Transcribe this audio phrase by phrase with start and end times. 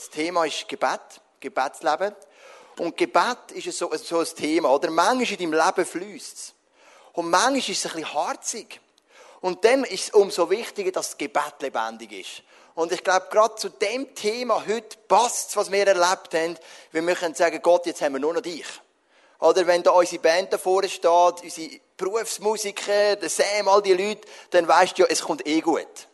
[0.00, 2.16] Das Thema ist Gebet, Gebetsleben.
[2.78, 4.90] Und Gebet ist so, so ein Thema, oder?
[4.90, 6.54] Manchmal in deinem Leben fließt es.
[7.12, 8.80] Und manchmal ist es ein bisschen harzig.
[9.42, 12.42] Und dann ist es umso wichtiger, dass das Gebet lebendig ist.
[12.74, 16.56] Und ich glaube, gerade zu dem Thema heute passt was wir erlebt haben.
[16.92, 18.64] Wir möchten sagen, Gott, jetzt haben wir nur noch dich.
[19.38, 21.04] Oder wenn da unsere Band davor steht,
[21.42, 26.08] unsere Berufsmusiker, der Sam, all die Leute, dann weißt du ja, es kommt eh gut.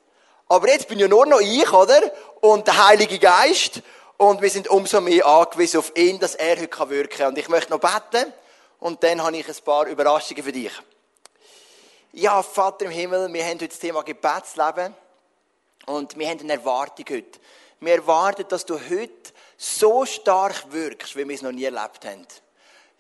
[0.48, 2.00] Aber jetzt bin ja nur noch ich, oder?
[2.40, 3.82] Und der Heilige Geist.
[4.16, 7.28] Und wir sind umso mehr angewiesen auf ihn, dass er heute wirken kann.
[7.28, 8.32] Und ich möchte noch beten.
[8.78, 10.72] Und dann habe ich ein paar Überraschungen für dich.
[12.12, 14.94] Ja, Vater im Himmel, wir haben heute das Thema Gebetsleben.
[15.86, 17.38] Und wir haben eine Erwartung heute.
[17.80, 22.26] Wir erwarten, dass du heute so stark wirkst, wie wir es noch nie erlebt haben.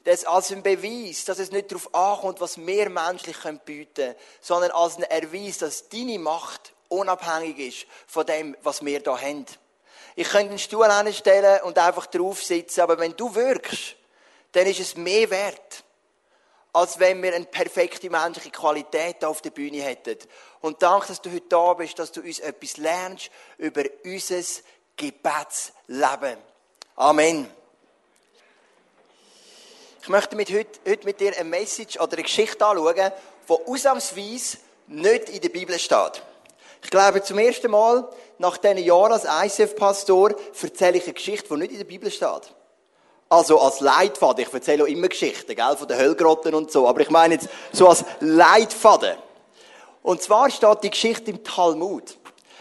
[0.04, 4.70] Das als ein Beweis, dass es nicht darauf ankommt, was wir menschlich bieten können, sondern
[4.72, 9.46] als ein Erweis, dass deine Macht unabhängig ist von dem, was wir da haben.
[10.14, 13.96] Ich könnte einen Stuhl hinstellen und einfach drauf sitzen, aber wenn du wirkst,
[14.52, 15.84] dann ist es mehr wert,
[16.72, 20.16] als wenn wir eine perfekte menschliche Qualität auf der Bühne hätten.
[20.60, 24.42] Und danke, dass du heute da bist, dass du uns etwas lernst über unser
[24.96, 26.38] Gebetsleben.
[26.96, 27.50] Amen.
[30.00, 33.12] Ich möchte mit heute, heute mit dir eine Message oder eine Geschichte anschauen,
[33.48, 36.22] die ausnahmsweise nicht in der Bibel steht.
[36.86, 41.56] Ich glaube, zum ersten Mal nach diesen Jahren als ICF-Pastor erzähle ich eine Geschichte, die
[41.56, 42.54] nicht in der Bibel steht.
[43.28, 44.44] Also als Leitfaden.
[44.46, 46.86] Ich erzähle auch immer Geschichten, gell, von den Höllgrotten und so.
[46.86, 49.16] Aber ich meine jetzt so als Leitfaden.
[50.04, 52.18] Und zwar steht die Geschichte im Talmud.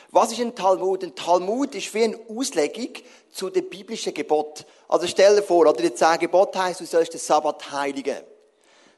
[0.10, 1.04] Was ist ein Talmud?
[1.04, 2.94] Ein Talmud ist wie eine Auslegung
[3.32, 4.66] zu den biblischen Gebot.
[4.88, 8.24] Also stell dir vor, oder die zehn Gebote heisst, du sollst den Sabbat heiligen.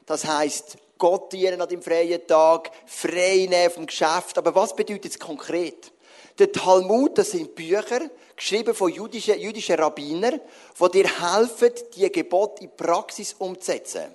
[0.06, 4.36] Das heisst, Gott dienen an dem freien Tag, frei nehmen vom Geschäft.
[4.36, 5.92] Aber was bedeutet es konkret?
[6.38, 10.40] Der Talmud, das sind Bücher, geschrieben von jüdischen, jüdischen Rabbinern,
[10.80, 14.14] die dir helfen, die Gebot in Praxis umzusetzen.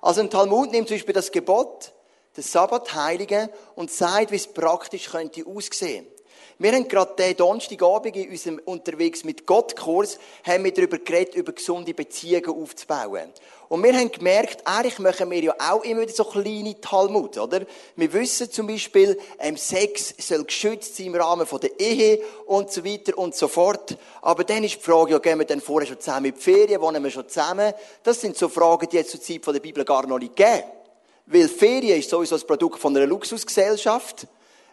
[0.00, 1.92] Also ein Talmud nimmt zum Beispiel das Gebot,
[2.36, 6.06] den Sabbat heiligen und sagt, wie es praktisch könnte aussehen.
[6.58, 11.52] Wir haben gerade den Donnerstagabend in unserem Unterwegs mit Gott-Kurs, haben wir darüber geredet, über
[11.52, 13.32] gesunde Beziehungen aufzubauen.
[13.68, 17.62] Und wir haben gemerkt, eigentlich machen wir ja auch immer wieder so kleine Talmud, oder?
[17.96, 22.84] Wir wissen zum Beispiel, ähm, Sex soll geschützt sein im Rahmen der Ehe und so
[22.84, 23.96] weiter und so fort.
[24.22, 26.80] Aber dann ist die Frage, ja, gehen wir dann vorher schon zusammen in die Ferien,
[26.80, 27.72] wohnen wir schon zusammen?
[28.04, 30.62] Das sind so Fragen, die jetzt zur Zeit der Bibel gar noch nicht geben.
[31.26, 34.28] Weil Ferien ist sowieso das Produkt von einer Luxusgesellschaft.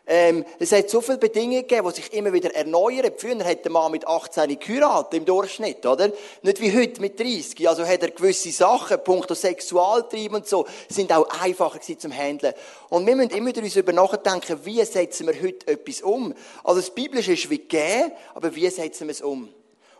[0.08, 3.12] Ähm, es hat so viele Bedingungen gegeben, die sich immer wieder erneuern.
[3.16, 6.12] Früher hat der Mann mit 18 geheiratet, im Durchschnitt, oder?
[6.42, 7.70] Nicht wie heute mit 30.
[7.70, 12.54] Also hat er gewisse Sachen, punkto Sexualtrieb und so, sind auch einfacher gewesen zum Handeln.
[12.90, 16.34] Und wir müssen immer wieder uns über nachdenken, wie setzen wir heute etwas um?
[16.64, 19.50] Also das Biblische ist wie gegeben, aber wie setzen wir es um?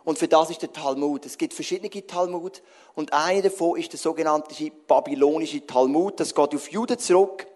[0.04, 1.24] Und für das ist der Talmud.
[1.26, 2.60] Es gibt verschiedene Talmud.
[2.96, 4.52] Und einer davon ist der sogenannte
[4.88, 6.18] babylonische Talmud.
[6.18, 7.46] Das geht auf Juden zurück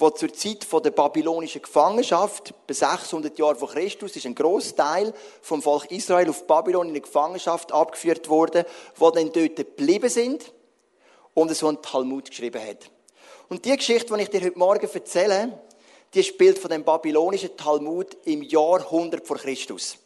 [0.00, 5.12] wo zur Zeit der babylonischen Gefangenschaft, bei 600 Jahren vor Christus, ist ein Großteil
[5.42, 8.64] vom Volk Israel auf Babylon in eine Gefangenschaft abgeführt worden,
[8.96, 10.52] wo dann dort geblieben sind
[11.34, 12.90] und so ein Talmud geschrieben hat.
[13.50, 15.60] Und die Geschichte, die ich dir heute Morgen erzähle,
[16.14, 19.98] die spielt von dem babylonischen Talmud im Jahr 100 vor Christus.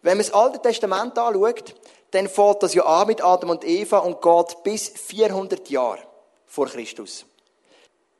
[0.00, 1.74] Wenn man das Alte Testament anschaut,
[2.12, 5.98] dann fällt das ja an mit Adam und Eva und geht bis 400 Jahre
[6.46, 7.26] vor Christus.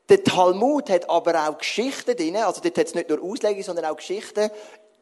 [0.08, 3.84] Der Talmud hat aber auch Geschichten drin, also dort hat es nicht nur Auslegungen, sondern
[3.86, 4.50] auch Geschichten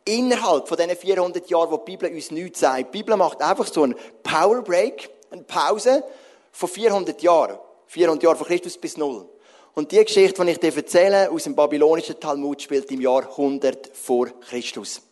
[0.04, 2.78] innerhalb von diesen 400 Jahren, wo die Bibel uns nichts sagt.
[2.78, 6.04] Die Bibel macht einfach so einen Power Break, eine Pause
[6.52, 7.58] von 400 Jahren.
[7.86, 9.28] 400 Jahre von Christus bis Null.
[9.74, 13.90] Und die Geschichte, die ich dir erzähle, aus dem babylonischen Talmud, spielt im Jahr 100
[13.96, 15.02] vor Christus.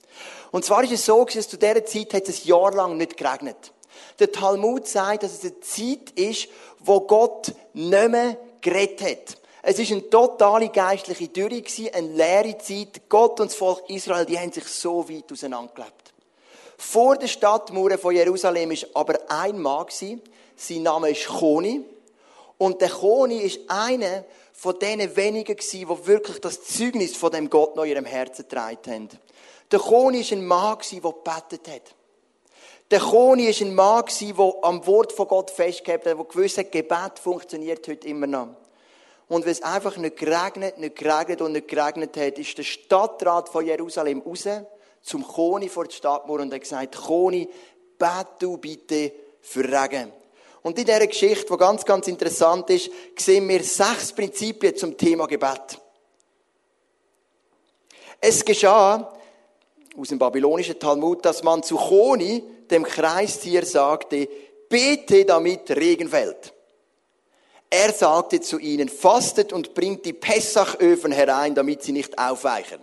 [0.51, 3.17] Und zwar ist es so, dass zu dieser Zeit hat es ein Jahr lang nicht
[3.17, 3.73] geregnet.
[4.19, 6.49] Der Talmud sagt, dass es eine Zeit ist,
[6.81, 9.39] wo Gott nicht mehr geredet hat.
[9.63, 13.09] Es ist eine totale geistliche Dürre eine leere Zeit.
[13.09, 16.13] Gott und das Volk Israel, die haben sich so weit auseinandergelebt.
[16.77, 21.85] Vor der Stadtmauer von Jerusalem ist aber ein Mann sein Name ist Choni.
[22.57, 27.77] Und der Choni ist einer von denen wenigen die wirklich das Zeugnis von dem Gott
[27.77, 29.09] noch in ihrem Herzen getragen haben.
[29.71, 31.95] Der Choni ist ein Mann der gebetet hat.
[32.91, 36.73] Der Choni ist ein Mann der am Wort von Gott festgehalten hat, der gewusst hat,
[36.73, 38.49] Gebet funktioniert heute immer noch.
[39.29, 43.49] Und wenn es einfach nicht geregnet, nicht geregnet und nicht geregnet hat, ist der Stadtrat
[43.49, 44.49] von Jerusalem raus
[45.03, 47.49] zum Koni vor der Stadtmauer und hat gesagt, Koni,
[47.99, 50.13] bet du bitte für Regen.
[50.63, 55.27] Und in dieser Geschichte, die ganz, ganz interessant ist, sehen wir sechs Prinzipien zum Thema
[55.27, 55.79] Gebet.
[58.21, 59.13] Es geschah,
[59.97, 64.29] aus dem babylonischen Talmud, dass man zu Choni, dem Kreistier, sagte,
[64.69, 66.53] bete damit Regen fällt.
[67.71, 72.81] Er sagte zu ihnen, fastet und bringt die Pessachöfen herein, damit sie nicht aufweichen.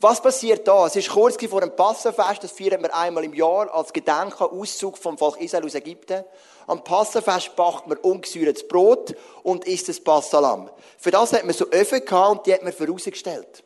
[0.00, 0.86] Was passiert da?
[0.86, 4.98] Es ist kurz vor dem Passafest, das feiern wir einmal im Jahr als Gedenken Auszug
[4.98, 6.22] vom Volk Israel aus Ägypten.
[6.66, 10.70] Am Passafest backt man ungesäuertes Brot und isst das Passalam.
[10.98, 13.64] Für das hat man so Öfen gehabt und die hat man vorausgestellt.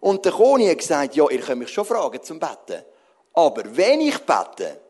[0.00, 2.84] Und der Koni hat gesagt, ja, ihr könnt mich schon fragen zum Betten.
[3.32, 4.80] Aber wenn ich bete,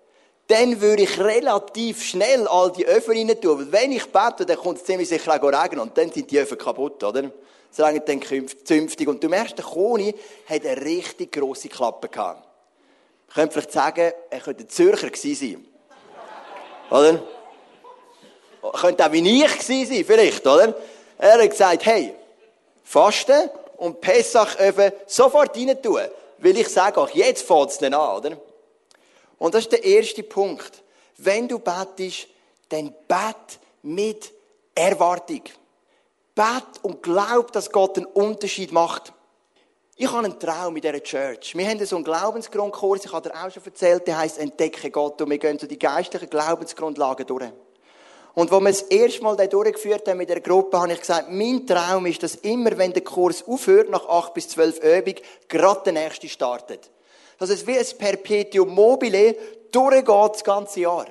[0.46, 3.58] dann würde ich relativ schnell all die Öfen rein tun.
[3.58, 6.38] Weil wenn ich bete, dann kommt es ziemlich sicher auch regnen und dann sind die
[6.38, 7.30] Öfen kaputt, oder?
[7.76, 8.20] Das regnet dann
[8.64, 9.08] zünftig.
[9.08, 10.14] Und du merkst, der Koni
[10.48, 12.46] hat eine richtig grosse Klappe gehabt.
[13.28, 15.66] Ich könnte vielleicht sagen, er könnte ein Zürcher gewesen sein.
[16.90, 17.22] Oder?
[18.80, 20.74] Könnte auch wie ich gewesen sein, vielleicht, oder?
[21.18, 22.14] Er hat gesagt, hey,
[22.84, 24.56] Fasten und Pessach
[25.06, 26.00] sofort rein tun.
[26.38, 28.36] Weil ich sage auch, jetzt fängt es dann an, oder?
[29.38, 30.82] Und das ist der erste Punkt.
[31.18, 32.28] Wenn du betest,
[32.68, 34.32] dann bet mit
[34.74, 35.42] Erwartung.
[36.34, 39.12] Bet und glaub, dass Gott einen Unterschied macht.
[39.96, 41.56] Ich habe einen Traum in dieser Church.
[41.56, 45.22] Wir haben so einen Glaubensgrundkurs, ich habe dir auch schon erzählt, der heisst Entdecke Gott
[45.22, 47.52] und wir gehen so die geistlichen Glaubensgrundlagen durch.
[48.34, 51.64] Und wo wir das erste Mal durchgeführt haben mit der Gruppe, habe ich gesagt, mein
[51.64, 55.92] Traum ist, dass immer, wenn der Kurs aufhört, nach acht bis zwölf Übungen, gerade der
[55.92, 56.90] nächste startet.
[57.38, 59.36] Dass es wie ein Perpetuum mobile
[59.70, 61.06] durchgeht das ganze Jahr.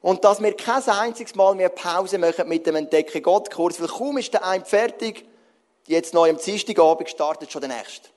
[0.00, 3.88] Und dass wir kein einziges Mal mehr Pause machen mit dem Entdecke Gott Kurs, weil
[3.88, 5.24] kaum ist der eine fertig,
[5.86, 8.10] jetzt neu am Dienstagabend startet schon der nächste.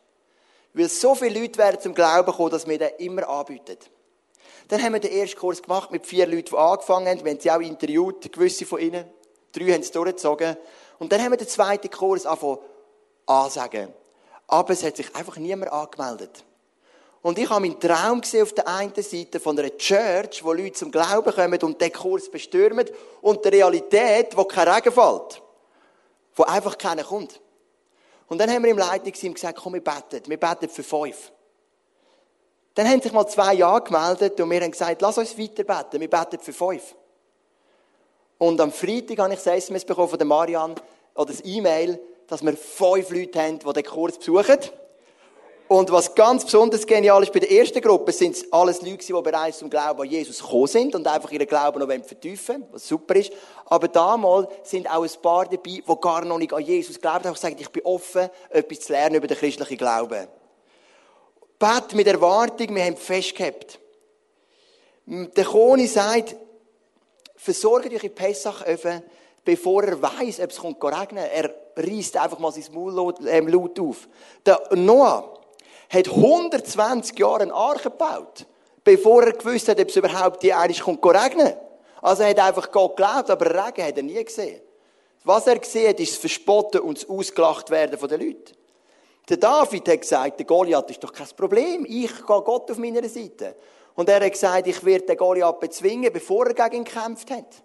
[0.73, 3.77] Weil so viele Leute werden zum Glauben kommen, dass wir den immer anbieten.
[4.67, 7.23] Dann haben wir den ersten Kurs gemacht mit vier Leuten, die angefangen haben.
[7.23, 9.05] Wir haben sie auch interviewt, gewisse von ihnen.
[9.53, 10.57] Drei haben es durchgezogen.
[10.99, 12.59] Und dann haben wir den zweiten Kurs angefangen
[13.25, 13.94] ansagen.
[14.47, 16.44] Aber es hat sich einfach niemand angemeldet.
[17.21, 20.73] Und ich habe meinen Traum gesehen auf der einen Seite von einer Church, wo Leute
[20.73, 22.87] zum Glauben kommen und den Kurs bestürmen,
[23.21, 25.41] und der Realität, wo kein Regen fällt.
[26.35, 27.41] Wo einfach keiner kommt.
[28.27, 30.21] Und dann haben wir im Leitungsteam gesagt, komm, wir beten.
[30.27, 31.31] Wir beten für fünf.
[32.75, 35.99] Dann haben sich mal zwei Ja gemeldet und wir haben gesagt, lass uns weiter beten.
[35.99, 36.95] Wir beten für fünf.
[38.37, 40.75] Und am Freitag habe ich das SMS bekommen von Marianne,
[41.15, 44.59] oder das E-Mail, dass wir fünf Leute haben, die den Kurs besuchen.
[45.67, 49.11] Und was ganz besonders genial ist, bei der ersten Gruppe sind es alles Leute, die
[49.11, 53.15] bereits zum Glauben an Jesus gekommen sind und einfach ihren Glauben noch vertiefen was super
[53.17, 53.33] ist.
[53.65, 57.33] Aber damals sind auch ein paar dabei, die gar noch nicht an Jesus glauben, haben
[57.33, 60.27] gesagt, ich bin offen, etwas zu lernen über den christlichen Glauben.
[61.59, 63.79] Bet mit Erwartung, wir haben festgehabt.
[65.05, 66.35] Der Koni sagt,
[67.35, 69.03] versorgt euch in Pessachöfen,
[69.43, 71.25] bevor er weiß, ob es kommt regnen.
[71.25, 74.07] Er reißt einfach mal sein Maul ähm, laut auf.
[74.45, 75.36] Der Noah
[75.89, 78.45] hat 120 Jahre eine Arche gebaut,
[78.83, 81.53] bevor er gewusst hat, ob es überhaupt die eines kommt regnen.
[82.01, 84.61] Also er hat einfach Gott geglaubt, aber Regen hat er nie gesehen.
[85.23, 88.55] Was er gesehen hat, ist das Verspotten und das Ausgelacht werden von den Leuten.
[89.29, 91.85] Der David hat gesagt, der Goliath ist doch kein Problem.
[91.85, 93.55] Ich gehe Gott auf meiner Seite.
[93.95, 97.63] Und er hat gesagt, ich werde den Goliath bezwingen, bevor er gegen ihn gekämpft hat.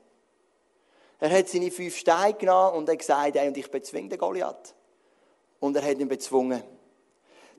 [1.20, 4.74] Er hat seine fünf Steine genommen und hat gesagt, ey, und ich bezwinge den Goliath.
[5.60, 6.64] Und er hat ihn bezwungen.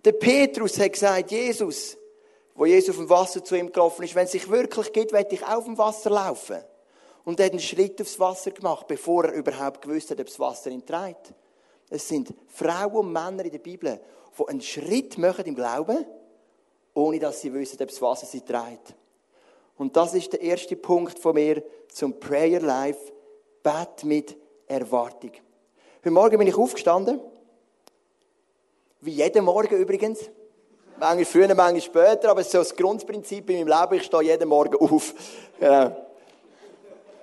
[0.05, 1.97] Der Petrus hat gesagt, Jesus,
[2.55, 5.33] wo Jesus auf dem Wasser zu ihm gelaufen ist, wenn es sich wirklich geht, werde
[5.33, 6.57] ich auf dem Wasser laufen.
[7.23, 10.39] Und er hat einen Schritt aufs Wasser gemacht, bevor er überhaupt gewusst hat, ob das
[10.39, 11.33] Wasser ihn trägt.
[11.89, 13.99] Es sind Frauen und Männer in der Bibel,
[14.37, 16.05] die einen Schritt machen im Glauben,
[16.93, 18.95] ohne dass sie wissen, ob das Wasser sie trägt.
[19.77, 23.13] Und das ist der erste Punkt von mir zum Prayer Life.
[23.63, 24.35] Bet mit
[24.67, 25.31] Erwartung.
[25.99, 27.21] Heute Morgen bin ich aufgestanden.
[29.05, 30.31] Wie jeden Morgen übrigens.
[30.97, 33.95] Manchmal früher, manchmal später, aber es ist so das Grundprinzip in meinem Leben.
[33.95, 35.13] Ich stehe jeden Morgen auf.
[35.59, 35.91] Genau.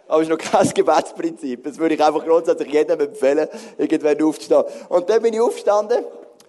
[0.06, 1.64] Aber es ist noch kein Gebetsprinzip.
[1.64, 4.62] Das würde ich einfach grundsätzlich jedem empfehlen, irgendwann aufzustehen.
[4.90, 6.04] Und dann bin ich aufgestanden,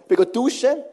[0.06, 0.84] bin duschen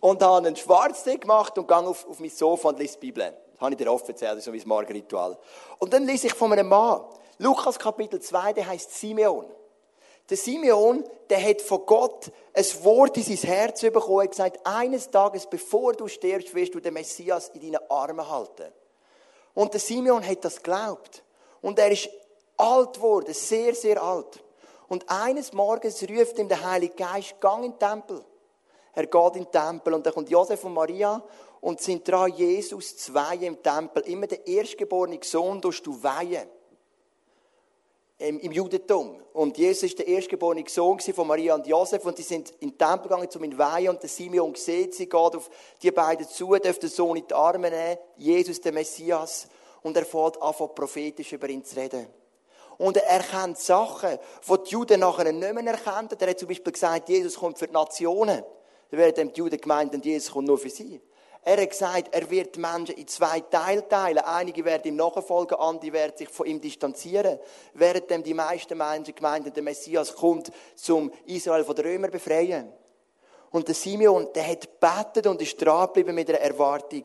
[0.00, 3.32] und habe einen Schwarztee gemacht und gehe auf, auf mein Sofa und lese die Bibel.
[3.52, 5.38] Das habe ich dir oft erzählt, das ist so mein Morgenritual.
[5.78, 7.02] Und dann lese ich von einem Mann.
[7.38, 9.46] Lukas Kapitel 2, der heißt Simeon.
[10.30, 15.10] Der Simeon, der hat von Gott ein Wort in sein Herz bekommen und gesagt, eines
[15.10, 18.72] Tages, bevor du stirbst, wirst du den Messias in deinen Armen halten.
[19.54, 21.22] Und der Simeon hat das geglaubt.
[21.62, 22.10] Und er ist
[22.56, 24.42] alt geworden, sehr, sehr alt.
[24.88, 28.24] Und eines Morgens ruft ihm der Heilige Geist, gang in den Tempel.
[28.94, 31.22] Er geht in den Tempel und dann kommt Josef und Maria
[31.60, 34.02] und sind dran, Jesus zu weihen im Tempel.
[34.02, 36.48] Immer der erstgeborene Sohn durchst du weihen.
[38.18, 39.22] Im, Judentum.
[39.32, 42.78] Und Jesus ist der erstgeborene Sohn von Maria und Josef und die sind in den
[42.78, 45.48] Tempel gegangen, um ihn weihen und der Simeon sieht sie, geht auf
[45.80, 49.46] die beiden zu, darf den Sohn in die Arme nehmen, Jesus, der Messias,
[49.82, 52.08] und er fängt an, prophetisch über ihn zu reden.
[52.76, 56.08] Und er erkennt Sachen, die die Juden nachher nicht mehr erkennen.
[56.18, 58.42] Er hat zum Beispiel gesagt, Jesus kommt für die Nationen.
[58.90, 61.00] Dann werden die Juden gemeint, Jesus kommt nur für sie.
[61.48, 64.18] Er hat gesagt, er wird die Menschen in zwei Teile teilen.
[64.18, 67.38] Einige werden ihm nachfolgen, andere werden sich von ihm distanzieren.
[67.72, 72.70] Während die meisten Menschen gemeint der Messias kommt, zum Israel von den Römern befreien.
[73.50, 77.04] Und der Simeon, der hat gebetet und ist dran geblieben mit einer Erwartung.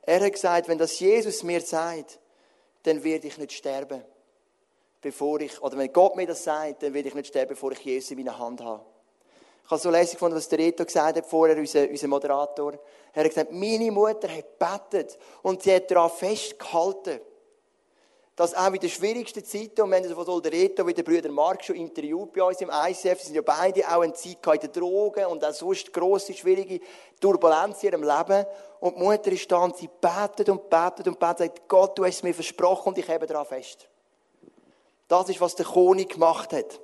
[0.00, 2.18] Er hat gesagt, wenn das Jesus mir sagt,
[2.84, 4.02] dann werde ich nicht sterben.
[5.02, 7.80] Bevor ich, oder wenn Gott mir das sagt, dann werde ich nicht sterben, bevor ich
[7.80, 8.86] Jesus in meiner Hand habe.
[9.64, 12.72] Ich habe so lässig gefunden, was der Reto gesagt hat vorher, unser, unser Moderator.
[13.14, 17.20] Er hat gesagt, meine Mutter hat gebetet und sie hat daran festgehalten,
[18.34, 21.30] dass auch in den schwierigsten Zeiten, und wir haben sowohl der Reto wie der Brüder
[21.30, 24.72] Mark schon interviewt bei uns im ICF, sie sind ja beide auch in Zeit in
[24.72, 26.80] Drogen und auch sonst grosse, schwierige
[27.20, 28.46] Turbulenz in ihrem Leben.
[28.80, 32.04] Und die Mutter ist da und sie betet und betet und betet, sagt, Gott, du
[32.06, 33.86] hast es mir versprochen und ich habe daran fest.
[35.08, 36.80] Das ist, was der König gemacht hat.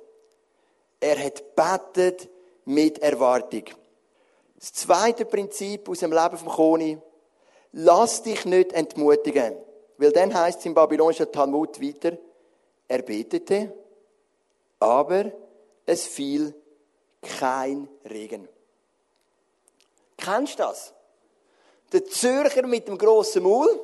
[0.99, 2.29] Er hat betet
[2.65, 3.63] mit Erwartung.
[4.59, 6.97] Das zweite Prinzip aus dem Leben vom Koni,
[7.71, 9.55] lass dich nicht entmutigen.
[9.97, 12.17] Weil dann heißt es im babylonischen Talmud weiter,
[12.87, 13.73] er betete,
[14.79, 15.31] aber
[15.85, 16.53] es fiel
[17.21, 18.49] kein Regen.
[20.17, 20.93] Kennst du das?
[21.93, 23.79] Der Zürcher mit dem grossen Maul,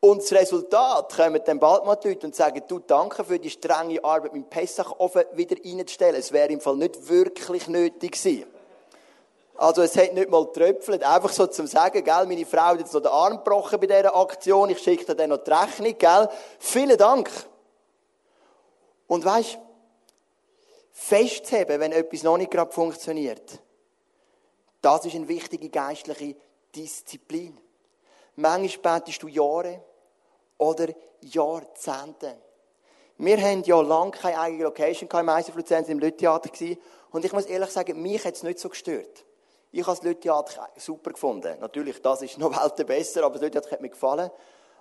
[0.00, 3.50] und das Resultat kommen dann bald mal die Leute und sagen, du, danke für die
[3.50, 6.14] strenge Arbeit dem Pessachofen wieder reinzustellen.
[6.14, 8.46] Es wäre im Fall nicht wirklich nötig gewesen.
[9.56, 11.02] Also es hat nicht mal getröpfelt.
[11.02, 14.14] Einfach so zum Sagen, gell, meine Frau hat jetzt noch den Arm gebrochen bei dieser
[14.14, 14.70] Aktion.
[14.70, 16.28] Ich schicke dir dann noch die Rechnung, gell.
[16.60, 17.28] Vielen Dank.
[19.08, 19.58] Und weißt,
[20.92, 23.58] festzuheben, wenn etwas noch nicht gerade funktioniert,
[24.80, 26.36] das ist eine wichtige geistliche
[26.76, 27.58] Disziplin.
[28.38, 29.82] Manchmal betest du Jahre
[30.58, 30.86] oder
[31.22, 32.36] Jahrzehnte.
[33.16, 36.48] Wir haben ja lange keine eigene Location im ICF Luzern, im Lüttheater
[37.10, 39.24] Und ich muss ehrlich sagen, mich hat es nicht so gestört.
[39.72, 41.58] Ich habe das Lüttheater super gefunden.
[41.58, 44.30] Natürlich, das ist noch Welten besser, aber das Lüttheater hat mir gefallen.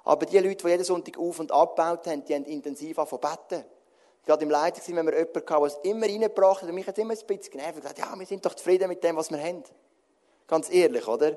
[0.04, 3.66] Aber die Leute, die jeden Sonntag auf- und abgebaut haben, die haben intensiv angefangen
[4.24, 6.98] Gerade im Leiter wenn wir jemanden hatten, der es immer reingebracht hat, und mich hat
[7.00, 9.64] immer ein bisschen genervt, gesagt, ja, wir sind doch zufrieden mit dem, was wir haben.
[10.46, 11.36] Ganz ehrlich, oder?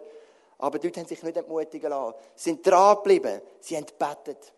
[0.60, 2.14] Aber die Leute haben sich nicht entmutigen lassen.
[2.34, 3.40] Sie sind dran geblieben.
[3.60, 4.52] Sie haben gebetet.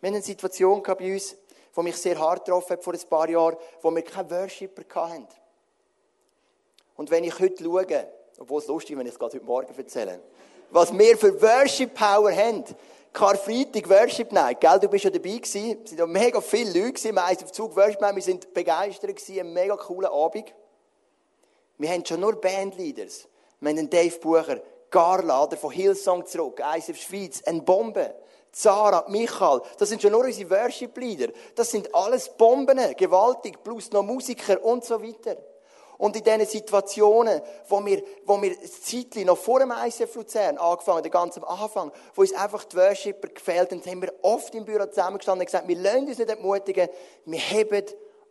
[0.00, 1.36] Wir hatten eine Situation bei uns,
[1.76, 5.28] die mich sehr hart getroffen hat vor ein paar Jahren, wo wir keinen Worshipper hatten.
[6.96, 9.74] Und wenn ich heute schaue, obwohl es lustig ist, wenn ich es gerade heute Morgen
[9.76, 10.20] erzähle,
[10.70, 12.64] was wir für Worship Power haben,
[13.12, 16.94] Karfreitag Worship Night, gell, du bist ja dabei gewesen, es sind ja mega viele Leute
[16.94, 20.52] gewesen, wir haben auf Zug Worship Night, wir sind begeistert gewesen, ein mega cooler Abend.
[21.76, 23.28] Wir haben schon nur Bandleaders.
[23.60, 24.60] Wir haben einen Dave Bucher,
[24.94, 28.14] Oder von Hillsong zurück, ISF Schweiz, eine Bombe.
[28.52, 31.32] Zara, Michael, das sind schon nur unsere Worship-Leader.
[31.54, 35.36] Das sind alles Bomben, gewaltig, plus noch Musiker und so weiter.
[35.96, 41.02] Und in diesen Situationen, wo wir, wo wir das noch vor dem ICF Luzern angefangen,
[41.02, 44.84] den ganzen Anfang, wo uns einfach die Worshipper gefehlt haben, haben wir oft im Büro
[44.86, 46.88] zusammengestanden und gesagt, wir lassen uns nicht entmutigen,
[47.24, 47.84] wir heben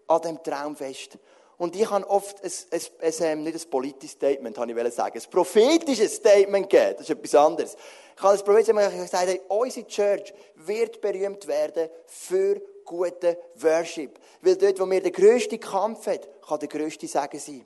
[0.08, 1.18] an dem Traum fest.
[1.62, 5.20] Und ich habe oft ein, ein, ein, ähm, nicht ein politisches Statement, habe ich sagen,
[5.20, 6.96] ein prophetisches Statement gegeben.
[6.98, 7.78] Das ist etwas anderes.
[8.16, 14.18] Ich habe das prophetisches Statement gesagt, hey, unsere Church wird berühmt werden für guten Worship.
[14.42, 17.66] Weil dort, wo wir den grössten Kampf haben, kann der grösste Segen sein.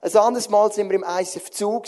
[0.00, 1.84] Ein anderes Mal sind wir im ICF Zug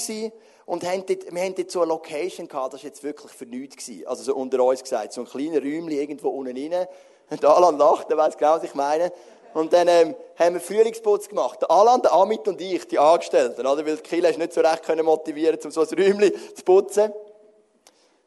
[0.66, 3.46] und haben dort, wir haben dort so eine Location gehabt, das war jetzt wirklich für
[3.46, 3.90] nichts.
[4.04, 6.86] Also so unter uns gesagt, so ein kleiner Räumchen irgendwo unten rein.
[7.30, 9.12] Und Alan lacht, weiss genau, was ich meine.
[9.58, 11.60] Und dann ähm, haben wir Frühlingsputz gemacht.
[11.62, 13.84] Der Alan, der Amit und ich, die Angestellten, oder?
[13.84, 17.12] Weil die Kille nicht so recht können motivieren, um so ein Räumchen zu putzen.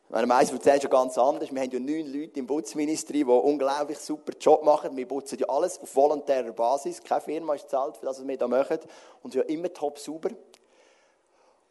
[0.09, 1.49] Meine meisten erzählen schon ganz anders.
[1.49, 4.97] Wir haben ja neun Leute im Putzministry, die unglaublich super Job machen.
[4.97, 7.01] Wir putzen ja alles auf volontärer Basis.
[7.01, 8.79] Keine Firma ist zahlt für das, was wir da machen.
[9.23, 10.31] Und ja immer top sauber.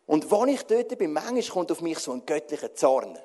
[0.06, 3.18] Und wenn ich dort bin, manchmal kommt auf mich so ein göttlicher Zorn.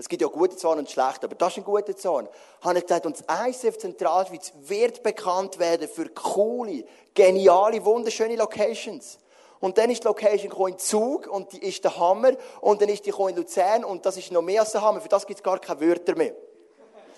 [0.00, 2.28] Es gibt ja gute Zorn und schlechte, aber das ist ein guter Zorn.
[2.60, 9.18] Habe ich gesagt, und das ICF Zentralschweiz wird bekannt werden für coole, geniale, wunderschöne Locations.
[9.60, 13.06] Und dann ist die Location in Zug und die ist der Hammer und dann ist
[13.06, 15.00] die in Luzern und das ist noch mehr als der Hammer.
[15.00, 16.32] Für das gibt es gar keine Wörter mehr.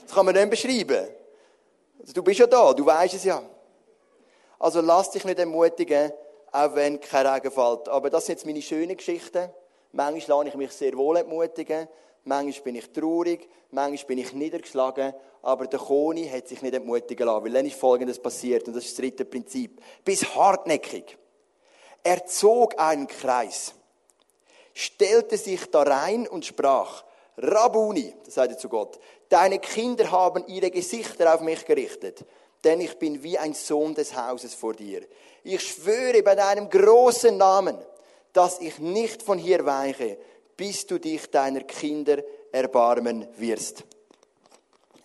[0.06, 1.06] Das kann man nicht beschreiben.
[2.00, 3.42] Also, du bist ja da, du weißt es ja.
[4.58, 6.12] Also lass dich nicht ermutigen,
[6.50, 7.88] auch wenn kein Regen fällt.
[7.88, 9.50] Aber das sind jetzt meine schönen Geschichten.
[9.92, 11.88] Manchmal lasse ich mich sehr wohl entmutigen.
[12.24, 13.48] Manchmal bin ich traurig.
[13.70, 15.14] Manchmal bin ich niedergeschlagen.
[15.42, 17.44] Aber der Koni hat sich nicht entmutigen lassen.
[17.44, 18.66] Weil dann ist Folgendes passiert.
[18.68, 19.80] Und das ist das dritte Prinzip.
[20.04, 21.16] Bis hartnäckig.
[22.02, 23.74] Er zog einen Kreis,
[24.72, 27.04] stellte sich da rein und sprach,
[27.36, 28.98] Rabuni, das sagt er zu Gott,
[29.28, 32.24] deine Kinder haben ihre Gesichter auf mich gerichtet,
[32.64, 35.02] denn ich bin wie ein Sohn des Hauses vor dir.
[35.42, 37.76] Ich schwöre bei deinem großen Namen,
[38.32, 40.18] dass ich nicht von hier weiche,
[40.60, 43.82] bis du dich deiner Kinder erbarmen wirst.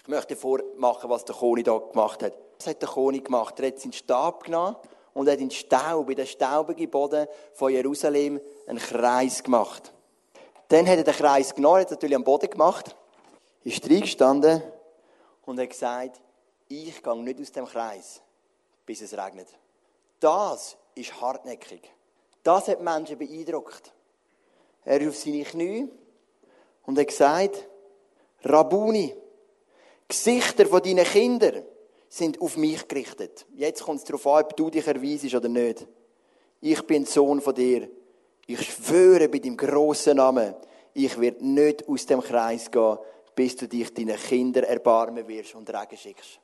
[0.01, 2.33] Ich möchte vormachen, was der Koni da gemacht hat.
[2.57, 3.57] Was hat der Koni gemacht?
[3.61, 4.75] Er hat seinen Stab genommen
[5.13, 9.93] und hat in Staub, in den staubigen Boden von Jerusalem einen Kreis gemacht.
[10.67, 12.93] Dann hat er den Kreis genommen, hat natürlich am Boden gemacht,
[13.63, 14.61] ist reingestanden
[15.45, 16.19] und hat gesagt,
[16.67, 18.21] ich gehe nicht aus dem Kreis,
[18.85, 19.47] bis es regnet.
[20.19, 21.89] Das ist hartnäckig.
[22.43, 23.94] Das hat Menschen beeindruckt.
[24.85, 25.87] Er auf seine Knie
[26.85, 27.67] und hat gesagt,
[28.43, 29.15] Rabuni,
[30.07, 31.63] Gesichter von deinen Kindern
[32.07, 33.47] sind auf mich gerichtet.
[33.55, 35.87] Jetzt kommt es darauf an, ob du dich erweisest oder nicht.
[36.61, 37.89] Ich bin Sohn von dir.
[38.45, 40.53] Ich schwöre bei deinem grossen Namen,
[40.93, 42.99] ich werde nicht aus dem Kreis gehen,
[43.33, 46.39] bis du dich deinen Kindern erbarmen wirst und Regen schickst.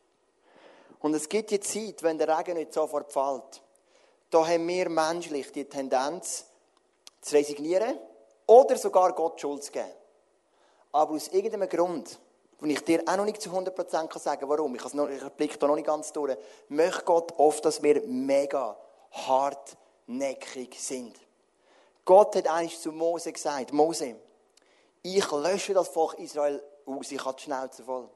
[1.00, 3.62] Und es gibt die Zeit, wenn der Regen nicht sofort fällt.
[4.31, 6.45] Da haben wir menschlich die Tendenz,
[7.21, 8.00] zu resignieren
[8.51, 9.93] oder sogar Gott Schuld zu geben.
[10.91, 12.20] Aber aus irgendeinem Grund,
[12.60, 15.58] wo ich dir auch noch nicht zu 100% sagen kann, warum, ich, noch, ich blicke
[15.58, 16.36] da noch nicht ganz durch,
[16.67, 18.77] möchte Gott oft, dass wir mega
[19.12, 21.15] hartnäckig sind.
[22.03, 24.17] Gott hat eigentlich zu Mose gesagt, Mose,
[25.01, 28.10] ich lösche das Volk Israel aus, ich habe die Schnauze voll.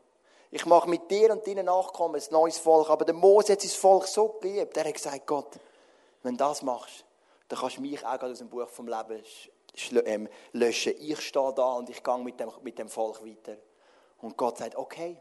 [0.51, 2.89] Ich mache mit dir und deinen Nachkommen ein neues Volk.
[2.89, 4.75] Aber der Mose hat sein Volk so geliebt.
[4.77, 5.59] Er hat gesagt, Gott,
[6.23, 7.05] wenn du das machst,
[7.47, 9.23] dann kannst du mich auch aus dem Buch vom Leben
[10.05, 10.93] ähm, löschen.
[10.99, 13.57] Ich stehe da und ich gehe mit dem, mit dem Volk weiter.
[14.21, 15.17] Und Gott sagt, okay.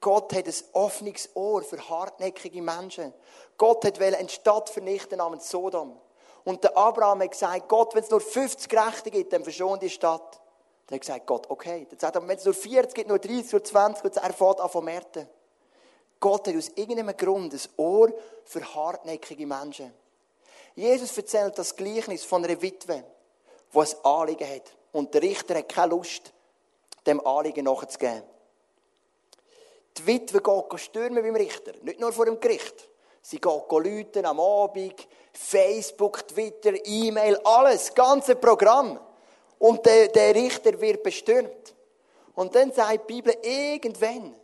[0.00, 3.12] Gott hat ein offenes Ohr für hartnäckige Menschen.
[3.58, 6.00] Gott hat eine Stadt vernichten namens Sodom.
[6.44, 9.90] Und der Abraham hat gesagt, Gott, wenn es nur 50 Gerechte gibt, dann verschon die
[9.90, 10.40] Stadt.
[10.86, 11.86] Dann hat gesagt Gott, okay.
[11.88, 14.60] Dann sagt er, wenn es nur 40 gibt, nur 30 oder 20, und er fährt
[14.60, 15.28] an von Märten.
[16.18, 18.12] Gott hat aus irgendeinem Grund ein Ohr
[18.44, 19.92] für hartnäckige Menschen.
[20.74, 23.04] Jesus erzählt das Gleichnis von einer Witwe,
[23.72, 24.76] die ein Anliegen hat.
[24.92, 26.32] Und der Richter hat keine Lust,
[27.06, 28.22] dem Anliegen nachzugeben.
[29.98, 32.88] Die Witwe geht stürmen beim Richter, nicht nur vor dem Gericht.
[33.22, 38.98] Sie geht läuten am Abend, Facebook, Twitter, E-Mail, alles, ganze Programm.
[39.58, 41.74] Und der, der Richter wird bestürmt.
[42.34, 44.34] Und dann sagt die Bibel, irgendwann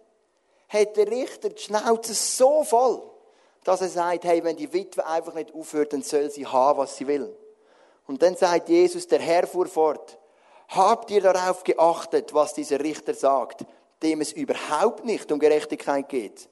[0.69, 3.03] hat der Richter die Schnauze so voll,
[3.65, 6.97] dass er sagt, hey, wenn die Witwe einfach nicht aufhört, dann soll sie haben, was
[6.97, 7.35] sie will.
[8.07, 10.19] Und dann sagt Jesus, der Herr fuhr fort,
[10.69, 13.65] habt ihr darauf geachtet, was dieser Richter sagt,
[14.03, 16.49] dem es überhaupt nicht um Gerechtigkeit geht?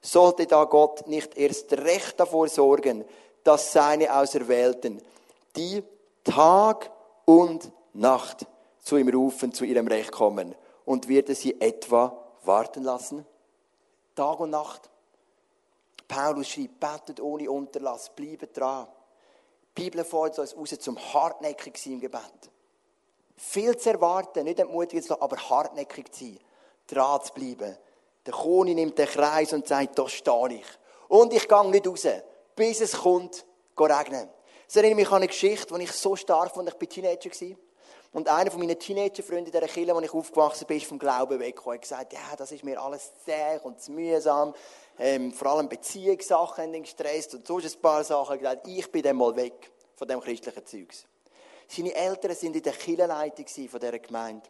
[0.00, 3.04] Sollte da Gott nicht erst recht davor sorgen,
[3.44, 5.02] dass seine Auserwählten,
[5.56, 5.82] die
[6.24, 6.90] Tag
[7.24, 8.46] und Nacht
[8.80, 10.54] zu ihm rufen, zu ihrem Recht kommen?
[10.84, 13.26] Und wird er sie etwa warten lassen?
[14.14, 14.88] Tag und Nacht.
[16.06, 18.86] Paulus schreibt, betet ohne Unterlass, bleibt dran.
[19.76, 22.22] Die Bibel fordert uns raus zum hartnäckig sein im Gebet.
[23.36, 26.40] Viel zu erwarten, nicht entmutigt zu lassen, aber hartnäckig zu sein.
[26.86, 27.76] Dran zu bleiben.
[28.24, 30.66] Der Koni nimmt den Kreis und sagt, da stehe ich.
[31.08, 32.06] Und ich gehe nicht raus,
[32.54, 33.44] bis es kommt,
[33.78, 34.28] regnen.
[34.66, 37.56] Das erinnert mich an eine Geschichte, die ich so stark fand, ich war Teenager.
[38.12, 41.38] Und einer von meinen Teenager-Freunden in dieser Kirche, wo ich aufgewachsen bin, ist vom Glauben
[41.38, 41.74] weggekommen.
[41.74, 44.54] Er hat gesagt, ja, das ist mir alles zäh und zu mühsam.
[44.98, 48.38] Ähm, vor allem Beziehungssachen haben ihn gestresst und sonst ein paar Sachen.
[48.38, 51.04] Gesagt, ich bin dann mal weg von dem christlichen Zeugs.
[51.68, 54.48] Seine Eltern sind in der Kirchenleitung von dieser Gemeinde.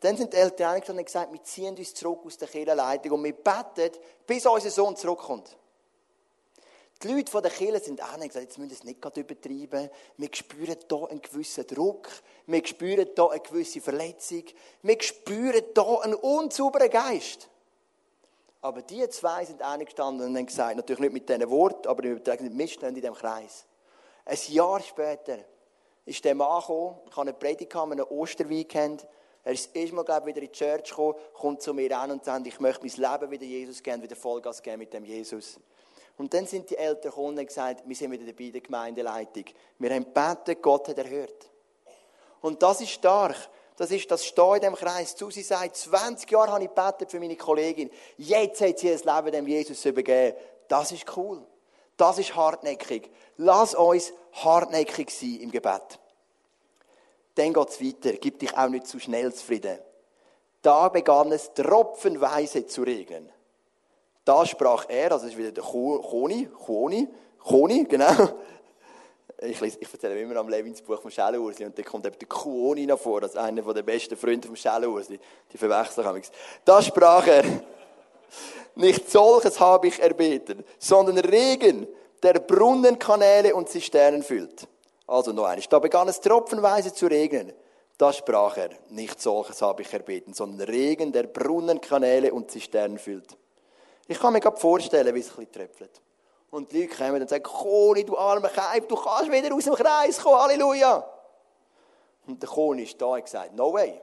[0.00, 3.24] Dann sind die Eltern eingestanden und gesagt, wir ziehen uns zurück aus der Kirchenleitung und
[3.24, 3.96] wir beten,
[4.26, 5.56] bis unser Sohn zurückkommt.
[7.02, 9.20] Die Leute von der Kirche sind auch nicht gesagt, jetzt müssen wir es nicht gerade
[9.20, 9.90] übertreiben.
[10.16, 12.08] Wir spüren hier einen gewissen Druck.
[12.46, 14.44] Wir spüren hier eine gewisse Verletzung.
[14.82, 17.50] Wir spüren hier einen unsauberen Geist.
[18.60, 22.12] Aber die zwei sind eingestanden und haben gesagt, natürlich nicht mit diesen Worten, aber im
[22.12, 23.66] Übertragen, wir stehen in diesem Kreis.
[24.24, 25.38] Ein Jahr später
[26.04, 29.06] ist der Mann gekommen, ich habe eine Predigt an einem Osterweekend.
[29.44, 32.24] Er ist erstmal, glaube ich, wieder in die Church gekommen, kommt zu mir an und
[32.24, 35.60] sagt, ich möchte mein Leben wieder Jesus geben, wieder Vollgas geben mit dem Jesus.
[36.18, 39.44] Und dann sind die Eltern gekommen und gesagt, wir sind wieder dabei in der Gemeindeleitung.
[39.78, 41.50] Wir haben gebeten, Gott hat erhört.
[42.40, 43.36] Und das ist stark.
[43.76, 45.14] Das ist das Stehen in dem Kreis.
[45.16, 47.90] Susi sagt, 20 Jahre habe ich gebetet für meine Kollegin.
[48.16, 50.36] Jetzt hat sie das Leben dem Jesus übergeben.
[50.68, 51.42] Das ist cool.
[51.96, 53.10] Das ist hartnäckig.
[53.36, 55.98] Lass uns hartnäckig sein im Gebet.
[57.34, 58.16] Dann geht es weiter.
[58.18, 59.78] Gib dich auch nicht zu schnell zufrieden.
[60.62, 63.30] Da begann es tropfenweise zu regnen.
[64.24, 67.08] Da sprach er, also das ist wieder der Choni, Choni,
[67.44, 68.30] Choni, genau.
[69.38, 72.86] Ich, ich erzähle immer am Levins Buch vom Schellenursli und da kommt eben der Choni
[72.86, 75.20] noch vor, als einer der besten Freunde vom Schellenursli.
[75.52, 76.30] Die verwechseln ich.
[76.64, 77.44] Da sprach er,
[78.76, 81.86] nicht solches habe ich erbeten, sondern Regen,
[82.22, 84.66] der Brunnenkanäle und Zisternen füllt.
[85.06, 85.68] Also noch eines.
[85.68, 87.52] Da begann es tropfenweise zu regnen.
[87.98, 93.36] Da sprach er, nicht solches habe ich erbeten, sondern Regen, der Brunnenkanäle und Zisternen füllt.
[94.08, 96.00] Ich kann mir gerade vorstellen, wie es ein bisschen tröpfelt.
[96.50, 99.74] Und die Leute kommen und sagen, Koni, du armer Keib, du kannst wieder aus dem
[99.74, 101.08] Kreis kommen, Halleluja.
[102.26, 104.00] Und der Koni ist da und gesagt, no way.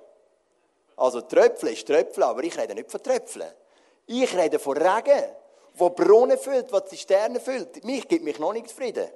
[0.95, 3.51] Also Tröpfeln ist Tröpfeln, aber ich rede nicht von Tröpfeln.
[4.05, 5.23] Ich rede von Regen,
[5.75, 7.83] wo Brunnen füllt, wo Zisterne füllt.
[7.83, 9.09] Mich gibt mich noch nicht zufrieden.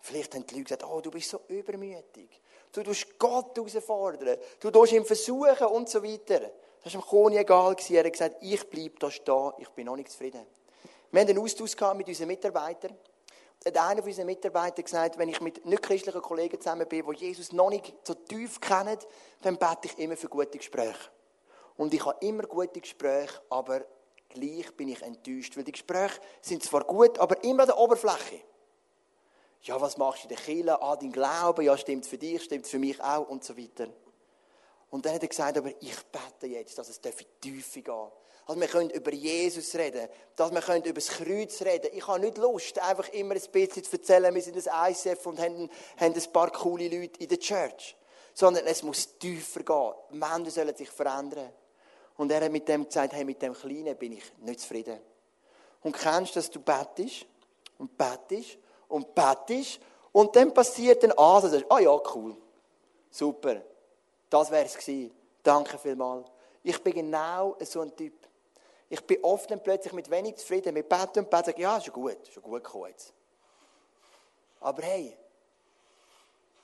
[0.00, 2.40] Vielleicht haben die Leute gesagt, oh, du bist so übermütig.
[2.72, 4.38] Du tust Gott herausfordern.
[4.60, 6.40] Du tust ihn versuchen und so weiter.
[6.82, 7.76] Das war dem Koni egal.
[7.88, 10.46] Er hat gesagt, ich bleibe da stehen, ich bin noch nicht zufrieden.
[11.10, 12.96] Wir haben einen Austausch mit unseren Mitarbeitern.
[13.64, 17.52] Hat einer von unseren Mitarbeitern gesagt, wenn ich mit nicht-christlichen Kollegen zusammen bin, die Jesus
[17.52, 18.98] noch nicht so tief kennen,
[19.42, 21.10] dann bete ich immer für gute Gespräche.
[21.76, 23.84] Und ich habe immer gute Gespräche, aber
[24.28, 28.40] gleich bin ich enttäuscht, weil die Gespräche sind zwar gut, aber immer an der Oberfläche.
[29.62, 30.80] Ja, was machst du in der Kirche?
[30.80, 33.88] Ah, dein Glaube, ja, stimmt für dich, stimmt für mich auch und so weiter.
[34.90, 38.12] Und dann hat er gesagt, aber ich bete jetzt, dass es in Tiefe geht.
[38.46, 41.90] Also wir können über Jesus reden, dass wir können über das Kreuz reden.
[41.92, 45.40] Ich habe nicht Lust, einfach immer ein bisschen zu erzählen, wir sind ein ICF und
[45.40, 47.96] haben, haben ein paar coole Leute in der Church.
[48.34, 50.20] Sondern es muss tiefer gehen.
[50.20, 51.52] Menschen sollen sich verändern.
[52.16, 55.00] Und er hat mit dem gesagt, hey, mit dem Kleinen bin ich nicht zufrieden.
[55.82, 57.26] Und kennst dass du bettest
[57.78, 59.80] und bettest und bettest
[60.12, 62.36] und dann passiert ein A, du sagst, ah ja, cool,
[63.10, 63.60] super,
[64.30, 65.12] das wäre es gewesen.
[65.42, 66.28] Danke vielmals.
[66.62, 68.25] Ich bin genau so ein Typ.
[68.88, 72.16] Ich bin oft dann plötzlich mit wenig zufrieden, mit beten und beten, ja, ist gut,
[72.28, 73.12] ist gut gekommen jetzt.
[74.60, 75.16] Aber hey,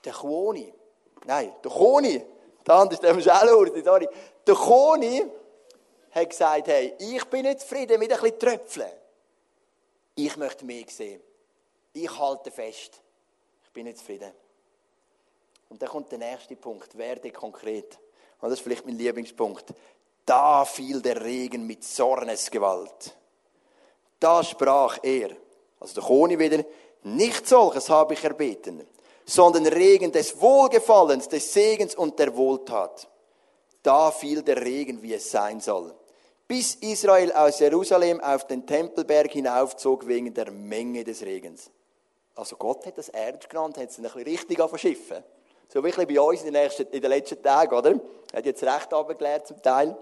[0.05, 0.73] der Choni,
[1.25, 2.25] nein, der Choni,
[2.67, 4.09] der andere ist der Schelurti, sorry,
[4.47, 5.31] der Choni
[6.13, 8.93] hat gesagt, hey, ich bin nicht zufrieden mit ein bisschen Tröpfeln.
[10.15, 11.23] Ich möchte mehr sehen.
[11.95, 13.01] Ich halte fest.
[13.65, 14.31] Ich bin nicht zufrieden.
[15.71, 16.97] Und dann kommt der nächste Punkt.
[16.99, 17.99] Werde konkret.
[18.41, 19.73] Und das ist vielleicht mein Lieblingspunkt.
[20.25, 23.17] Da fiel der Regen mit Zornesgewalt.
[24.21, 25.31] Da sprach er,
[25.81, 26.65] also der Choni wieder,
[27.03, 28.87] nicht solches habe ich erbeten,
[29.25, 33.09] sondern Regen des Wohlgefallens, des Segens und der Wohltat.
[33.83, 35.93] Da fiel der Regen, wie es sein soll
[36.53, 41.71] bis Israel aus Jerusalem auf den Tempelberg hinaufzog wegen der Menge des Regens.
[42.35, 45.25] Also Gott hat das Erd genannt, hat es ein bisschen richtig verschiffen.
[45.73, 47.93] So wirklich bei uns in den, nächsten, in den letzten Tagen, oder?
[48.33, 49.97] Er hat jetzt recht abgeklärt zum Teil.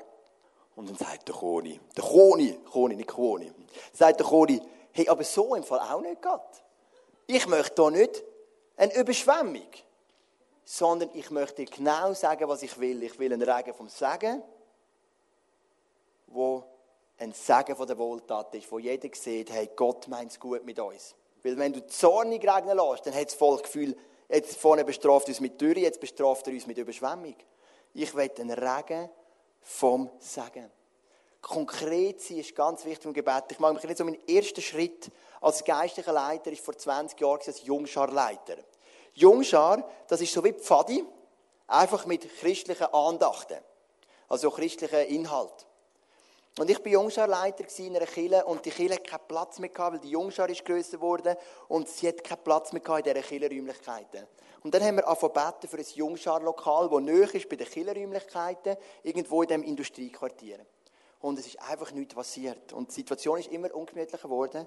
[0.80, 3.52] Und dann sagt der Koni, der Koni, Koni, nicht Koni,
[3.92, 4.58] sagt der Koni,
[4.92, 6.40] hey, aber so im Fall auch nicht Gott.
[7.26, 8.24] Ich möchte hier nicht
[8.78, 9.68] eine Überschwemmung,
[10.64, 13.02] sondern ich möchte genau sagen, was ich will.
[13.02, 14.42] Ich will einen Regen vom Segen
[16.28, 16.64] wo
[17.18, 20.78] ein Segen von der Wohltat ist, wo jeder sieht, hey, Gott meint es gut mit
[20.78, 21.14] uns.
[21.42, 23.94] Weil wenn du zornig regnen lässt, dann hat das Volk das Gefühl,
[24.30, 27.34] jetzt vorne bestraft uns mit Dürre, jetzt bestraft er uns mit Überschwemmung.
[27.92, 29.10] Ich will einen Regen
[29.60, 30.70] vom Segen.
[31.40, 33.44] Konkret sein ist ganz wichtig im Gebet.
[33.50, 37.40] Ich mache mich nicht so meinen ersten Schritt als geistlicher Leiter ist vor 20 Jahren
[37.46, 38.56] als Jungscharleiter.
[39.14, 41.04] Jungschar, das ist so wie Pfadi,
[41.66, 43.58] einfach mit christlichen Andachten.
[44.28, 45.66] Also christlichen Inhalt.
[46.60, 49.98] Und ich war Jungscharleiter in einer Kille und die Kille hat keinen Platz mehr weil
[49.98, 51.34] die Jungschar ist grösser geworden
[51.68, 54.26] und sie hat keinen Platz mehr in diesen Killerräumlichkeiten.
[54.62, 59.40] Und dann haben wir angefangen für ein Jungscharlokal, das näher ist bei den Killerräumlichkeiten, irgendwo
[59.40, 60.58] in diesem Industriequartier.
[61.22, 62.74] Und es ist einfach nichts passiert.
[62.74, 64.66] Und die Situation ist immer ungemütlicher geworden.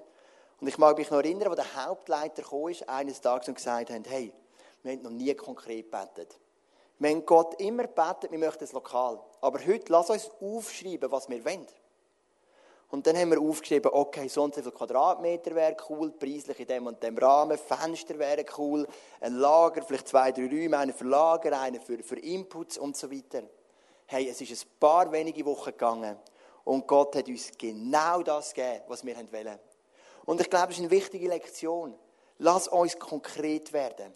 [0.60, 4.08] Und ich mag mich noch erinnern, wo der Hauptleiter ist, eines Tages und gesagt hat,
[4.08, 4.32] hey,
[4.82, 6.40] wir haben noch nie konkret gebetet.
[6.98, 9.20] Wir haben Gott immer gebetet, wir möchten ein Lokal.
[9.40, 11.68] Aber heute lass uns aufschreiben, was wir wollen.
[12.94, 16.66] Und dann haben wir aufgeschrieben, okay, so und so viel Quadratmeter wäre cool, preislich in
[16.68, 18.86] dem und dem Rahmen, Fenster wäre cool,
[19.20, 23.10] ein Lager, vielleicht zwei, drei Räume, einer für Lager, einer für, für Inputs und so
[23.10, 23.42] weiter.
[24.06, 26.16] Hey, es ist ein paar wenige Wochen gegangen
[26.62, 29.58] und Gott hat uns genau das gegeben, was wir wollen.
[30.24, 31.96] Und ich glaube, das ist eine wichtige Lektion.
[32.38, 34.14] Lass uns konkret werden.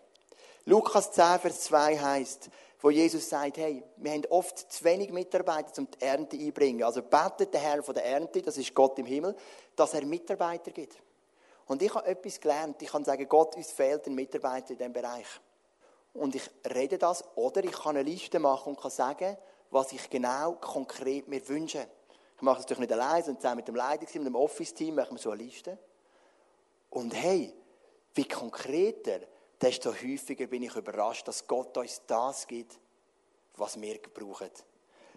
[0.67, 2.49] Lukas 10, Vers 2 heißt,
[2.81, 6.85] wo Jesus sagt, hey, wir haben oft zu wenig Mitarbeiter, um die Ernte einzubringen.
[6.85, 9.35] Also betet der Herr von der Ernte, das ist Gott im Himmel,
[9.75, 10.97] dass er Mitarbeiter gibt.
[11.67, 12.81] Und ich habe etwas gelernt.
[12.81, 15.27] Ich kann sagen, Gott, uns fehlt ein Mitarbeiter in diesem Bereich.
[16.14, 19.37] und ich rede das, oder ich kann eine Liste machen und kann sagen,
[19.71, 21.87] was ich genau konkret mir wünsche.
[22.37, 25.17] Ich mache das natürlich nicht allein, sondern zusammen mit dem Leitungsteam, mit dem Office-Team machen
[25.17, 25.79] wir so eine Liste.
[26.91, 27.53] Und hey,
[28.14, 29.21] wie konkreter,
[29.61, 32.79] desto häufiger bin ich überrascht, dass Gott uns das gibt,
[33.57, 34.51] was wir brauchen.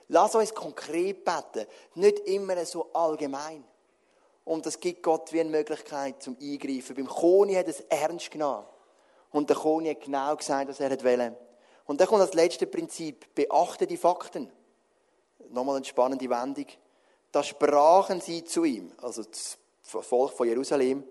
[0.08, 3.64] Lass uns konkret beten, nicht immer so allgemein.
[4.44, 6.96] Und das gibt Gott wie eine Möglichkeit zum Eingreifen.
[6.96, 8.66] Beim Koni hat es ernst genommen.
[9.32, 11.38] Und der Koni hat genau gesagt, was er wollte.
[11.86, 13.34] Und dann kommt das letzte Prinzip.
[13.36, 14.52] Beachte die Fakten.
[15.50, 16.66] Nochmal eine spannende Wendung.
[17.32, 21.04] Da sprachen sie zu ihm, also das Volk von Jerusalem.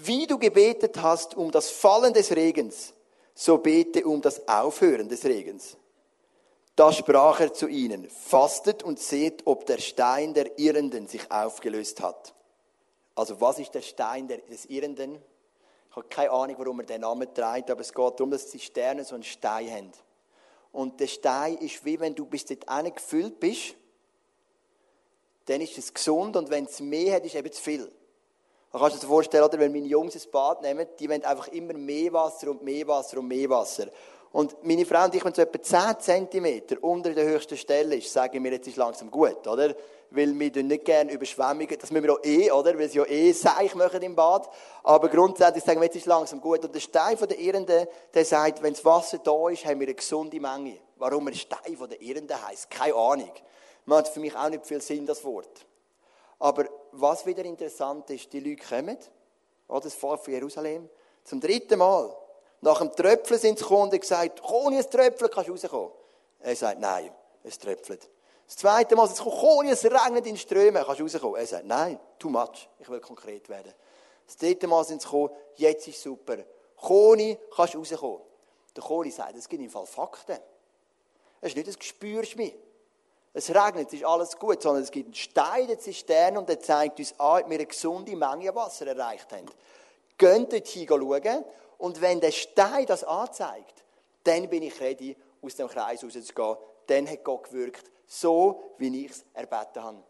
[0.00, 2.94] Wie du gebetet hast um das Fallen des Regens,
[3.34, 5.76] so bete um das Aufhören des Regens.
[6.76, 12.00] Da sprach er zu ihnen, fastet und seht, ob der Stein der Irrenden sich aufgelöst
[12.00, 12.32] hat.
[13.16, 15.16] Also was ist der Stein des Irrenden?
[15.90, 18.60] Ich habe keine Ahnung, warum er den Namen trägt, aber es geht darum, dass die
[18.60, 19.92] Sterne so einen Stein haben.
[20.70, 23.74] Und der Stein ist wie wenn du bis dort gefüllt bist,
[25.46, 27.90] dann ist es gesund und wenn es mehr hat, ist es eben zu viel.
[28.70, 31.48] Da kannst du dir vorstellen, oder, wenn meine Jungs ein Bad nehmen, die wollen einfach
[31.48, 33.86] immer mehr Wasser und mehr Wasser und mehr Wasser.
[34.30, 38.12] Und meine Frau und ich, wenn es etwa 10 cm unter der höchsten Stelle ist,
[38.12, 39.74] sagen wir, jetzt ist langsam gut, oder?
[40.10, 42.78] Weil wir nicht gerne Überschwemmungen, das müssen wir auch eh, oder?
[42.78, 44.48] Weil sie ja eh Seich machen im Bad.
[44.82, 46.62] Aber grundsätzlich sagen wir, jetzt ist langsam gut.
[46.64, 49.86] Und der Stein von der Irrenden, der sagt, wenn das Wasser da ist, haben wir
[49.86, 50.78] eine gesunde Menge.
[50.96, 53.32] Warum er Stein von der Irrenden heisst, keine Ahnung.
[53.86, 55.66] Man hat für mich auch nicht viel Sinn, das Wort.
[56.38, 58.98] Aber was wieder interessant ist, die Leute kommen,
[59.68, 59.80] oder?
[59.80, 60.88] Das Volk von Jerusalem,
[61.24, 62.14] zum dritten Mal.
[62.60, 65.90] Nach dem Tröpfeln sind sie gekommen und haben gesagt, komm, ein Tröpfeln, kannst du rauskommen?
[66.40, 67.12] Er sagt, nein,
[67.44, 68.08] es tröpfelt.
[68.46, 71.36] Das zweite Mal sind sie gekommen, komm, es regnet in Strömen, kannst du rauskommen?
[71.36, 73.72] Er sagt, nein, too much, ich will konkret werden.
[74.26, 76.38] Das dritte Mal sind sie gekommen, jetzt ist super.
[76.76, 78.20] Koni, kannst du rauskommen?
[78.74, 80.38] Der Koni sagt, es gibt im Fall Fakten.
[81.40, 82.54] Es ist nicht ein Gespürschmi.
[83.38, 86.48] Es regnet, es ist alles gut, sondern es gibt einen Stein in der Zisterne und
[86.48, 89.46] der zeigt uns an, ob wir eine gesunde Menge Wasser erreicht haben.
[90.18, 91.44] Geht dort schauen
[91.78, 93.84] und wenn der Stein das anzeigt,
[94.24, 96.56] dann bin ich ready, aus dem Kreis rauszugehen.
[96.88, 100.02] Dann hat Gott gewirkt, so wie ich es erbeten habe.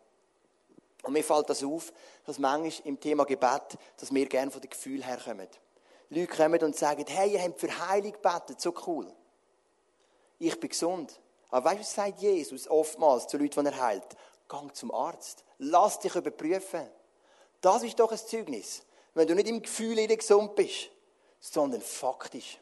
[1.03, 1.93] Und mir fällt das auf,
[2.25, 5.49] dass manchmal im Thema Gebet, dass wir gerne von dem Gefühl herkommen.
[6.09, 9.13] Leute kommen und sagen, hey, ihr habt für Heilung gebetet, so cool.
[10.39, 11.21] Ich bin gesund.
[11.51, 14.17] Aber weißt du, was sagt Jesus oftmals zu Leuten, die er heilt?
[14.49, 15.45] Gang zum Arzt.
[15.59, 16.89] Lass dich überprüfen.
[17.61, 18.83] Das ist doch ein Zeugnis.
[19.15, 20.91] Wenn du nicht im Gefühl gesund bist,
[21.41, 22.59] sondern faktisch.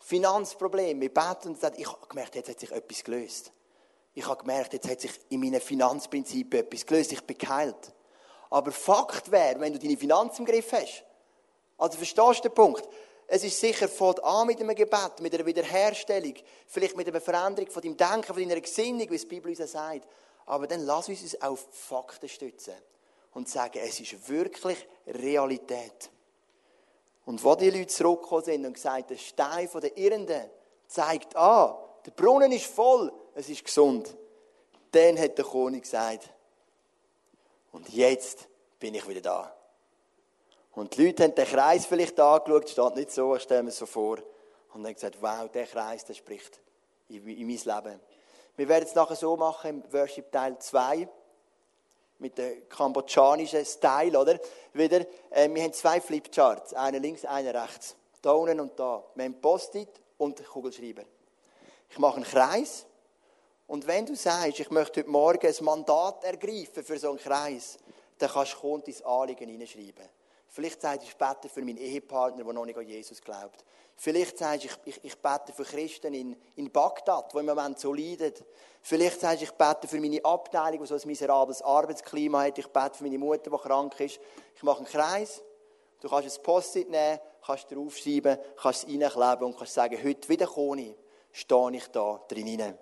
[0.00, 1.00] Finanzprobleme.
[1.00, 3.52] Wir beten und sagen, ich habe gemerkt, jetzt hat sich etwas gelöst.
[4.14, 7.12] Ich habe gemerkt, jetzt hat sich in meinen Finanzprinzipien etwas gelöst.
[7.12, 7.92] Ich bin geheilt.
[8.50, 11.04] Aber Fakt wäre, wenn du deine Finanzen im Griff hast.
[11.76, 12.88] Also verstehst du den Punkt?
[13.30, 16.32] Es ist sicher, fängt an mit einem Gebet, mit einer Wiederherstellung,
[16.66, 19.70] vielleicht mit einer Veränderung von deinem Denken, von deiner Gesinnung, wie es die Bibel uns
[19.70, 20.08] sagt.
[20.46, 22.72] Aber dann lass uns uns auf Fakten stützen
[23.34, 26.10] und sagen, es ist wirklich Realität.
[27.26, 30.48] Und wo die Leute zurückgekommen sind und gesagt, der Stein der Irrenden
[30.86, 31.74] zeigt an,
[32.06, 34.16] der Brunnen ist voll, es ist gesund.
[34.90, 36.30] Dann hat der König gesagt,
[37.72, 39.57] und jetzt bin ich wieder da.
[40.72, 43.86] Und die Leute haben den Kreis vielleicht angeschaut, steht nicht so, ich stelle mir so
[43.86, 44.18] vor.
[44.74, 46.60] Und haben gesagt, wow, der Kreis, der spricht
[47.08, 48.00] in, in mein Leben.
[48.56, 51.08] Wir werden es nachher so machen, im Worship Teil 2
[52.18, 54.38] mit dem kambodschanischen Style, oder?
[54.72, 57.96] Wieder, äh, wir haben zwei Flipcharts, einer links, einer rechts.
[58.20, 59.04] Da unten und da.
[59.14, 61.02] Wir haben Post-it und Kugelschreiber.
[61.88, 62.84] Ich mache einen Kreis.
[63.68, 67.78] Und wenn du sagst, ich möchte heute Morgen ein Mandat ergreifen für so einen Kreis,
[68.18, 70.17] dann kannst du dein Anliegen hineinschreiben.
[70.48, 73.64] Vielleicht sagst du, ich bete für meinen Ehepartner, der noch nicht an Jesus glaubt.
[73.96, 77.78] Vielleicht sagst du, ich, ich, ich bete für Christen in, in Bagdad, die im Moment
[77.78, 78.32] so leiden.
[78.80, 82.58] Vielleicht sagst du, ich bete für meine Abteilung, die so ein miserables Arbeitsklima hat.
[82.58, 84.20] Ich bete für meine Mutter, die krank ist.
[84.54, 85.42] Ich mache einen Kreis.
[86.00, 90.46] Du kannst ein Post-it nehmen, kannst draufschreiben, kannst es reinkleben und kannst sagen, heute wieder
[90.46, 90.94] komme
[91.32, 92.74] stehe ich da drin.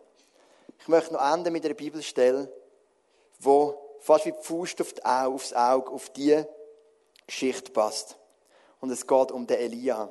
[0.78, 2.50] Ich möchte noch enden mit einer Bibelstelle,
[3.40, 6.44] wo fast wie die Faust aufs Auge auf die
[7.26, 8.16] Geschichte passt.
[8.80, 10.08] Und es geht um den Elia.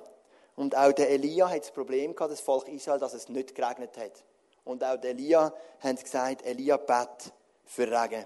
[0.56, 3.98] Und auch der Elia hat das Problem gehabt, das Volk Israel, dass es nicht geregnet
[3.98, 4.24] hat.
[4.64, 7.34] Und auch der Elia hat gesagt, Elia bet
[7.66, 8.26] für Regen.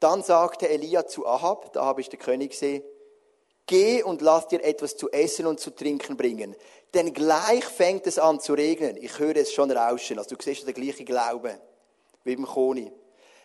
[0.00, 2.82] Dann sagte Elia zu Ahab, da habe ich den König gesehen,
[3.66, 6.56] geh und lass dir etwas zu essen und zu trinken bringen.
[6.92, 8.96] Denn gleich fängt es an zu regnen.
[8.96, 10.18] Ich höre es schon rauschen.
[10.18, 11.58] Also du siehst den gleichen Glauben
[12.24, 12.92] wie beim Koni.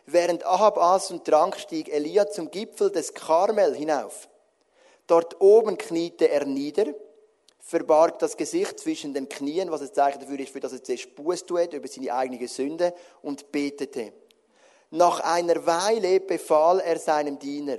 [0.05, 4.27] Während Ahab aß und trank, stieg Elia zum Gipfel des Karmel hinauf.
[5.09, 6.93] Dort oben kniete er nieder
[7.69, 11.15] verbarg das Gesicht zwischen den Knien, was ein Zeichen dafür ist, für das er zuerst
[11.15, 14.13] Buß tut über seine eigene Sünde und betete.
[14.91, 17.77] Nach einer Weile befahl er seinem Diener,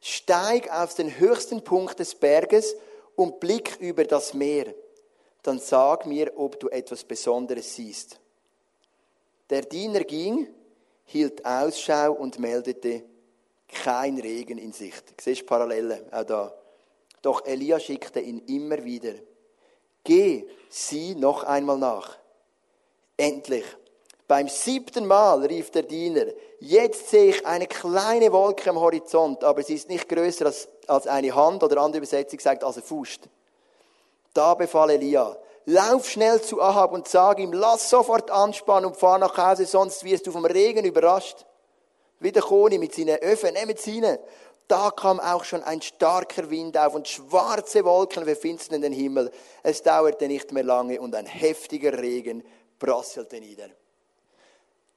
[0.00, 2.76] steig auf den höchsten Punkt des Berges
[3.14, 4.74] und blick über das Meer.
[5.42, 8.20] Dann sag mir, ob du etwas Besonderes siehst.
[9.48, 10.48] Der Diener ging,
[11.04, 13.04] hielt Ausschau und meldete
[13.68, 15.20] kein Regen in Sicht.
[15.20, 16.54] Siehst Parallelen auch da.
[17.22, 19.14] Doch Elia schickte ihn immer wieder.
[20.04, 22.16] Geh, sieh noch einmal nach.
[23.16, 23.64] Endlich.
[24.28, 26.26] Beim siebten Mal rief der Diener,
[26.58, 31.06] jetzt sehe ich eine kleine Wolke am Horizont, aber sie ist nicht größer als, als
[31.06, 33.20] eine Hand oder andere Übersetzung sagt als eine Fuß.
[34.34, 39.18] Da befahl Elia, lauf schnell zu Ahab und sag ihm, lass sofort anspannen und fahr
[39.18, 41.45] nach Hause, sonst wirst du vom Regen überrascht.
[42.26, 44.18] Wie der Koni mit seinen Öfen, nehmt sie rein.
[44.66, 49.30] Da kam auch schon ein starker Wind auf und schwarze Wolken verfinsterten den Himmel.
[49.62, 52.42] Es dauerte nicht mehr lange und ein heftiger Regen
[52.80, 53.68] prasselte nieder.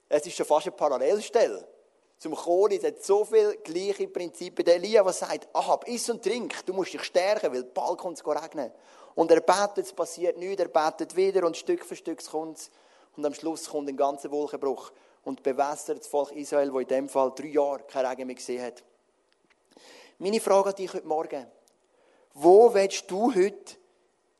[0.07, 1.67] Es ist schon fast eine Parallelstelle.
[2.17, 4.65] Zum Koni, es so viele gleiche Prinzipien.
[4.65, 8.17] Der Elia, der sagt, Ahab, iss und trink, du musst dich stärken, weil bald kommt
[8.17, 8.71] es regnen.
[9.13, 12.71] Und er betet, es passiert nichts, er betet wieder und Stück für Stück kommt es.
[13.15, 14.91] Und am Schluss kommt ein ganzer Wolkenbruch
[15.29, 18.63] und bewässert das Volk Israel, wo in dem Fall drei Jahre kein Regen mehr gesehen
[18.63, 18.83] hat.
[20.17, 21.45] Meine Frage an dich heute Morgen.
[22.33, 23.75] Wo willst du heute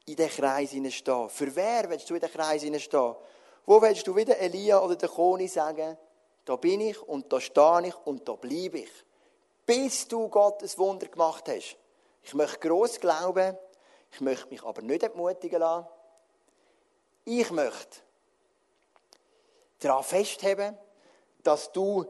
[0.08, 1.30] in den Kreis stehen?
[1.30, 3.15] Für wer willst du in den Kreis stehen?
[3.67, 5.95] Wo willst du wieder Elia oder der Koni sagen,
[6.43, 9.06] da bin ich und da stehe ich und da bleibe ich.
[9.67, 11.78] Bis du Gottes Wunder gemacht hast.
[12.23, 13.56] Ich möchte gross glauben,
[14.12, 15.88] ich möchte mich aber nicht entmutigen lassen.
[17.25, 17.99] Ich möchte
[19.80, 20.78] daran festheben,
[21.44, 22.06] dass du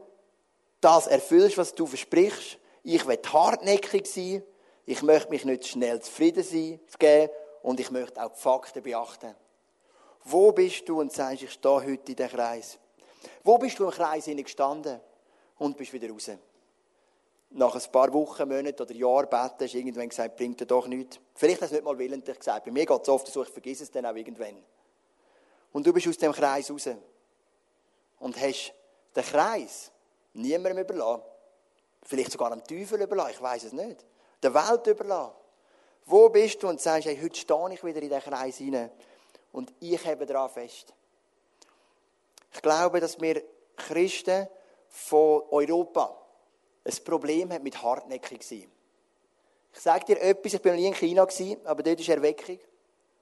[0.80, 2.58] das erfüllst, was du versprichst.
[2.82, 4.42] Ich will hartnäckig sein.
[4.86, 7.30] Ich möchte mich nicht schnell zufrieden sein, geben
[7.62, 9.34] und ich möchte auch die Fakten beachten.
[10.24, 12.78] Wo bist du und sagst, ich stehe heute in den Kreis?
[13.44, 15.00] Wo bist du im Kreis gestanden
[15.58, 16.30] und bist wieder raus?
[17.50, 20.86] Nach ein paar Wochen, Monaten oder Jahren beten, hast du irgendwann gesagt, bringt dir doch
[20.86, 21.18] nichts.
[21.34, 22.64] Vielleicht hast du nicht mal willentlich gesagt.
[22.64, 24.56] Bei mir geht es oft so, ich vergesse es dann auch irgendwann.
[25.72, 26.88] Und du bist aus dem Kreis raus
[28.20, 28.72] und hast
[29.16, 29.90] den Kreis
[30.34, 31.22] niemandem überlassen.
[32.04, 34.04] Vielleicht sogar dem Teufel überlassen, ich weiß es nicht.
[34.42, 35.34] Der Welt überlassen.
[36.06, 38.90] Wo bist du und sagst, hey, heute stehe ich wieder in den Kreis hinein
[39.52, 40.94] und ich habe daran fest.
[42.52, 43.42] Ich glaube, dass wir
[43.76, 44.48] Christen
[44.88, 46.16] von Europa
[46.84, 48.70] ein Problem haben mit hartnäckig sein.
[49.72, 51.26] Ich sage dir etwas, ich bin noch nie in China
[51.64, 52.58] aber dort ist Erweckung.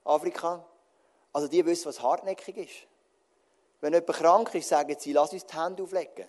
[0.05, 0.65] Afrika.
[1.33, 2.87] Also die wissen, was hartnäckig ist.
[3.81, 6.27] Wenn jemand krank ist, sagen sie, lass uns die Hände auflegen.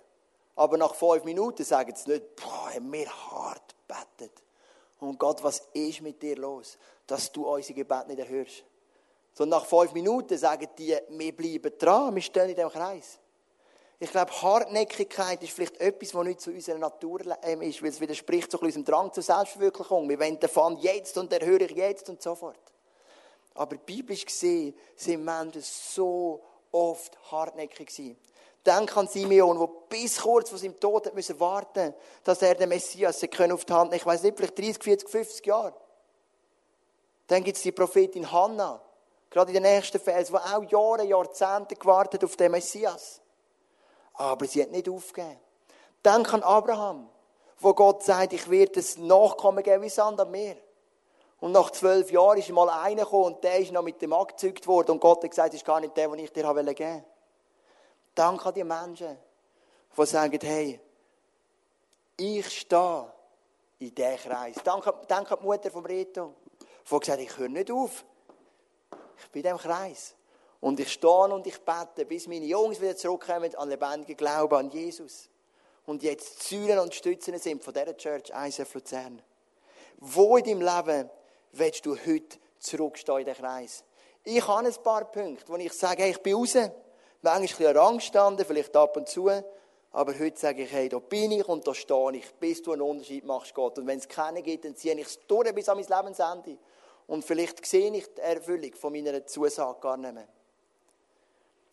[0.56, 4.44] Aber nach fünf Minuten sagen sie nicht, boah, haben wir hart betet.
[5.00, 8.66] Und Gott, was ist mit dir los, dass du unsere Gebet nicht erhörst?
[9.34, 13.20] Sondern nach fünf Minuten sagen die, wir bleiben dran, wir stehen in dem Kreis.
[14.02, 18.00] Ich glaube, Hartnäckigkeit ist vielleicht etwas, was nicht zu unserer Natur ähm, ist, weil es
[18.00, 20.08] widerspricht zu unserem Drang zur Selbstverwirklichung.
[20.08, 22.60] Wir wollen davon jetzt und erhöre ich jetzt und so fort.
[23.56, 28.18] Aber biblisch gesehen sind Menschen so oft hartnäckig sein.
[28.66, 32.70] Denk an Simeon, der bis kurz vor seinem Tod hat müssen warten dass er den
[32.70, 35.74] Messias auf die Hand Ich weiß nicht, vielleicht 30, 40, 50 Jahre.
[37.28, 38.82] Dann gibt es die Prophetin Hannah,
[39.30, 43.22] gerade in den nächsten Vers, die auch Jahre, Jahrzehnte gewartet auf den Messias.
[44.14, 45.40] Aber sie hat nicht aufgegeben.
[46.04, 47.10] Denk an Abraham,
[47.60, 50.58] wo Gott sagt, ich werde es Nachkommen geben wie Sand am Meer.
[51.40, 54.68] Und nach zwölf Jahren ist mal einer gekommen und der ist noch mit dem abgezeugt
[54.68, 54.92] worden.
[54.92, 57.04] Und Gott hat gesagt, das ist gar nicht der, den ich dir geben wollte.
[58.14, 59.18] Danke an die Menschen,
[59.98, 60.80] die sagen, hey,
[62.18, 63.14] ich stehe
[63.80, 64.58] in diesem Kreis.
[64.64, 66.34] Danke, danke an die Mutter von Reto,
[66.92, 68.04] die gesagt ich höre nicht auf.
[69.18, 70.16] Ich bin in diesem Kreis.
[70.60, 74.70] Und ich stehe und ich bete, bis meine Jungs wieder zurückkommen an lebendigen Glauben an
[74.70, 75.30] Jesus.
[75.86, 79.22] Und jetzt Säulen und Stützen sind von dieser Church ISF Luzern.
[79.98, 81.10] Wo in deinem Leben
[81.54, 83.84] willst du heute zurückstehen in den Kreis?
[84.24, 86.56] Ich habe ein paar Punkte, wo ich sage, hey, ich bin raus.
[87.22, 89.30] Manchmal ein bisschen Rang gestanden, vielleicht ab und zu.
[89.92, 92.84] Aber heute sage ich, hey, da bin ich und da stehe ich, bis du einen
[92.84, 93.80] Unterschied machst, Gott.
[93.80, 96.58] Und wenn es keinen gibt, dann ziehe ich es durch bis an mein Lebensende.
[97.08, 100.28] Und vielleicht sehe ich die Erfüllung von meiner Zusage gar nicht mehr.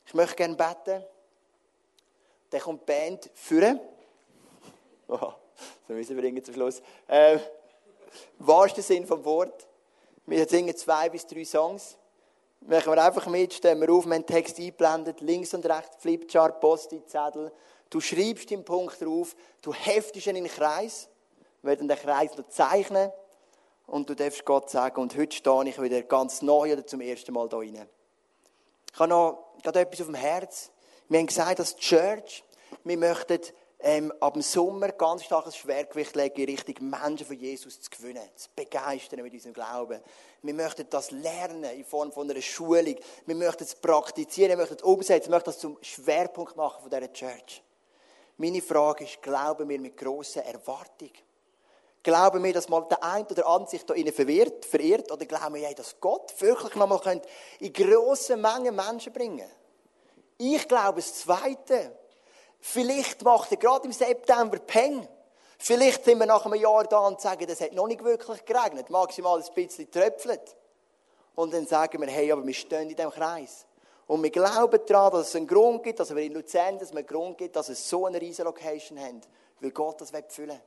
[0.07, 1.05] Ich möchte gerne beten.
[2.51, 3.81] Dann kommt die Band führen.
[5.09, 5.31] Oh,
[5.87, 6.83] so müssen wir zum Schluss.
[7.07, 7.39] Äh,
[8.41, 9.69] wahrsten Sinn vom Wort.
[10.27, 11.97] Wir singen zwei bis drei Songs.
[12.61, 16.61] Machen wir einfach mit, stellen wir auf, wir haben Text eingeblendet, links und rechts, Flipchart,
[16.61, 17.53] Post-it, Zettel.
[17.91, 21.09] Du schreibst den Punkt drauf, du heftest ihn in den Kreis,
[21.63, 23.13] wir werden den Kreis noch zeichnen,
[23.87, 27.33] und du darfst Gott sagen, und heute stehe ich wieder ganz neu oder zum ersten
[27.33, 27.89] Mal da rein.
[28.93, 30.73] Ich habe noch gerade etwas auf dem Herz.
[31.09, 32.43] Wir haben gesagt, dass die Church,
[32.83, 33.41] wir möchten
[33.87, 38.29] ähm, ab dem Sommer ganz starkes Schwergewicht legen in Richtung Menschen für Jesus zu gewinnen,
[38.35, 40.01] zu begeistern mit unserem Glauben.
[40.43, 42.97] Wir möchten das lernen in Form von einer Schulung.
[43.27, 46.91] Wir möchten es praktizieren, wir möchten es umsetzen, wir möchten das zum Schwerpunkt machen von
[46.91, 47.63] dieser Church.
[48.39, 51.13] Meine Frage ist, glauben wir mit grosser Erwartung?
[52.03, 55.13] Glauben wir, dass mal der eine oder andere sich da innen verwirrt, verirrt?
[55.13, 57.23] Oder glauben wir, dass Gott wirklich nochmal
[57.61, 59.55] in grossen Mengen Menschen bringen könnte?
[60.39, 61.97] Ich glaube das Zweite.
[62.69, 65.07] Vielleicht macht er gerade im September Peng.
[65.57, 68.91] Vielleicht sind wir nach einem Jahr da und sagen, es hat noch nicht wirklich geregnet,
[68.91, 70.57] maximal ein bisschen tröpfelt.
[71.37, 73.67] Und dann sagen wir, hey, aber wir stehen in diesem Kreis.
[74.09, 76.99] Und wir glauben daran, dass es einen Grund gibt, dass wir in Luzern dass wir
[76.99, 79.21] einen Grund gibt, dass wir so eine riesige Location haben,
[79.61, 80.61] weil Gott das füllen will.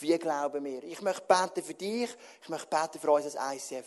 [0.00, 0.84] Wie glauben wir?
[0.84, 2.10] Ich möchte beten für dich,
[2.42, 3.86] ich möchte beten für uns als ICF.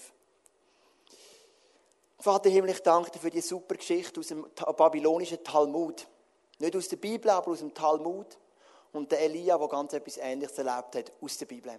[2.17, 6.07] Vater Himmel, ich danke dir für die super Geschichte aus dem babylonischen Talmud.
[6.59, 8.37] Nicht aus der Bibel, aber aus dem Talmud.
[8.93, 11.77] Und der Elia, der ganz etwas Ähnliches erlebt hat, aus der Bibel.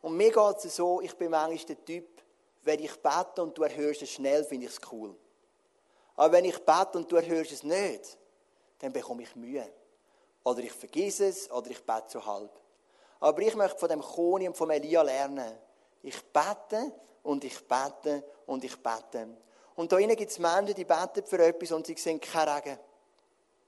[0.00, 2.22] Und mir geht es so, ich bin manchmal der Typ,
[2.62, 5.14] wenn ich bete und du erhörst es schnell, finde ich es cool.
[6.14, 8.16] Aber wenn ich bete und du erhörst es nicht,
[8.78, 9.68] dann bekomme ich Mühe.
[10.44, 12.50] Oder ich vergesse es, oder ich bete so halb.
[13.20, 15.58] Aber ich möchte von dem Koni und von Elia lernen.
[16.02, 16.92] Ich bete
[17.24, 19.28] und ich bete und ich bete.
[19.74, 22.78] Und da gibt es Menschen, die beten für etwas und sie sehen keinen Regen.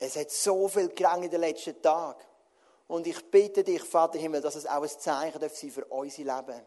[0.02, 2.24] Es hat so viel geregnet in den letzten Tagen.
[2.88, 6.18] Und ich bitte dich, Vater Himmel, dass es auch ein Zeichen sein darf für unser
[6.22, 6.60] Leben.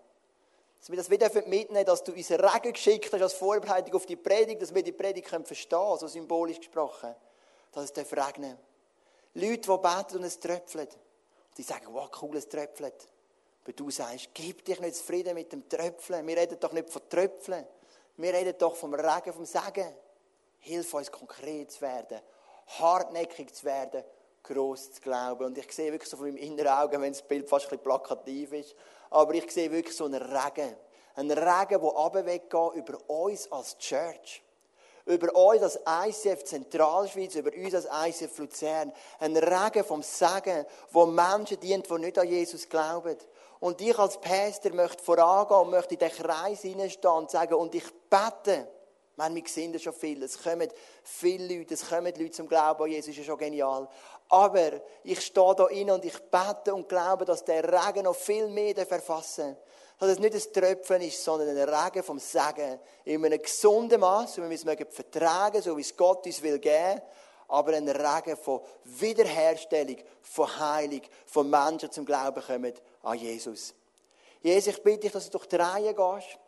[0.79, 4.15] Dass wir das wieder mitnehmen, dass du uns Regen geschickt hast als Vorbereitung auf die
[4.15, 7.15] Predigt, dass wir die Predigt verstehen können, so symbolisch gesprochen.
[7.71, 8.57] Dass es regnen
[9.33, 10.93] Leute, die beten und es tröpfelt.
[10.93, 13.07] Und die sagen, wow, cool, es tröpfelt.
[13.63, 16.27] Aber du sagst, gib dich nicht zufrieden mit dem Tröpfeln.
[16.27, 17.65] Wir reden doch nicht von Tröpfeln.
[18.17, 19.91] Wir reden doch vom Regen, vom Segen.
[20.59, 22.21] Hilf uns, konkret zu werden
[22.67, 24.03] hartnäckig zu werden,
[24.43, 25.45] groß zu glauben.
[25.45, 27.83] Und ich sehe wirklich so von meinem inneren Auge, wenn das Bild fast ein bisschen
[27.83, 28.75] plakativ ist,
[29.09, 30.75] aber ich sehe wirklich so einen Regen.
[31.15, 34.43] Einen Regen, der runterweggeht über uns als Church.
[35.05, 38.93] Über uns als ICF Zentralschweiz, über uns als ICF Luzern.
[39.19, 43.17] Ein Regen vom Segen, wo Menschen dient, die nicht an Jesus glauben.
[43.59, 47.75] Und ich als Pastor möchte vorangehen und möchte in den Kreis hineinstehen und sagen, und
[47.75, 48.67] ich bete,
[49.17, 50.21] meine, wir sehen das schon viel.
[50.23, 50.67] Es kommen
[51.03, 53.87] viele Leute, es kommen Leute zum Glauben, oh, Jesus ist ja schon genial.
[54.29, 54.71] Aber
[55.03, 58.75] ich stehe da rein und ich bete und glaube, dass der Regen noch viel mehr
[58.85, 59.55] verfassen
[59.99, 62.79] Dass es nicht ein Tröpfen ist, sondern ein Regen vom Segen.
[63.05, 66.57] In einem gesunden Maß, wie wir es mögen vertragen, so wie es Gott uns will
[66.57, 67.01] geben.
[67.49, 73.75] Aber ein Regen von Wiederherstellung, von Heilung, von Menschen zum Glauben kommen an Jesus.
[74.41, 76.39] Jesus, ich bitte dich, dass du durch die Reihe gehst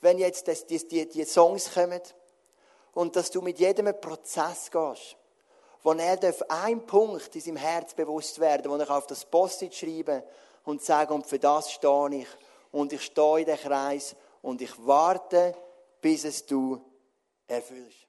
[0.00, 2.00] wenn jetzt das, die, die, die Songs kommen
[2.92, 5.16] und dass du mit jedem Prozess gehst,
[5.82, 9.74] wo er darf ein Punkt in seinem Herz bewusst werden, wo er auf das Post
[9.74, 10.22] schreiben
[10.64, 12.28] und sagen, und für das stehe ich
[12.72, 15.54] und ich stehe in den Kreis und ich warte,
[16.00, 16.80] bis es du
[17.46, 18.07] erfüllst.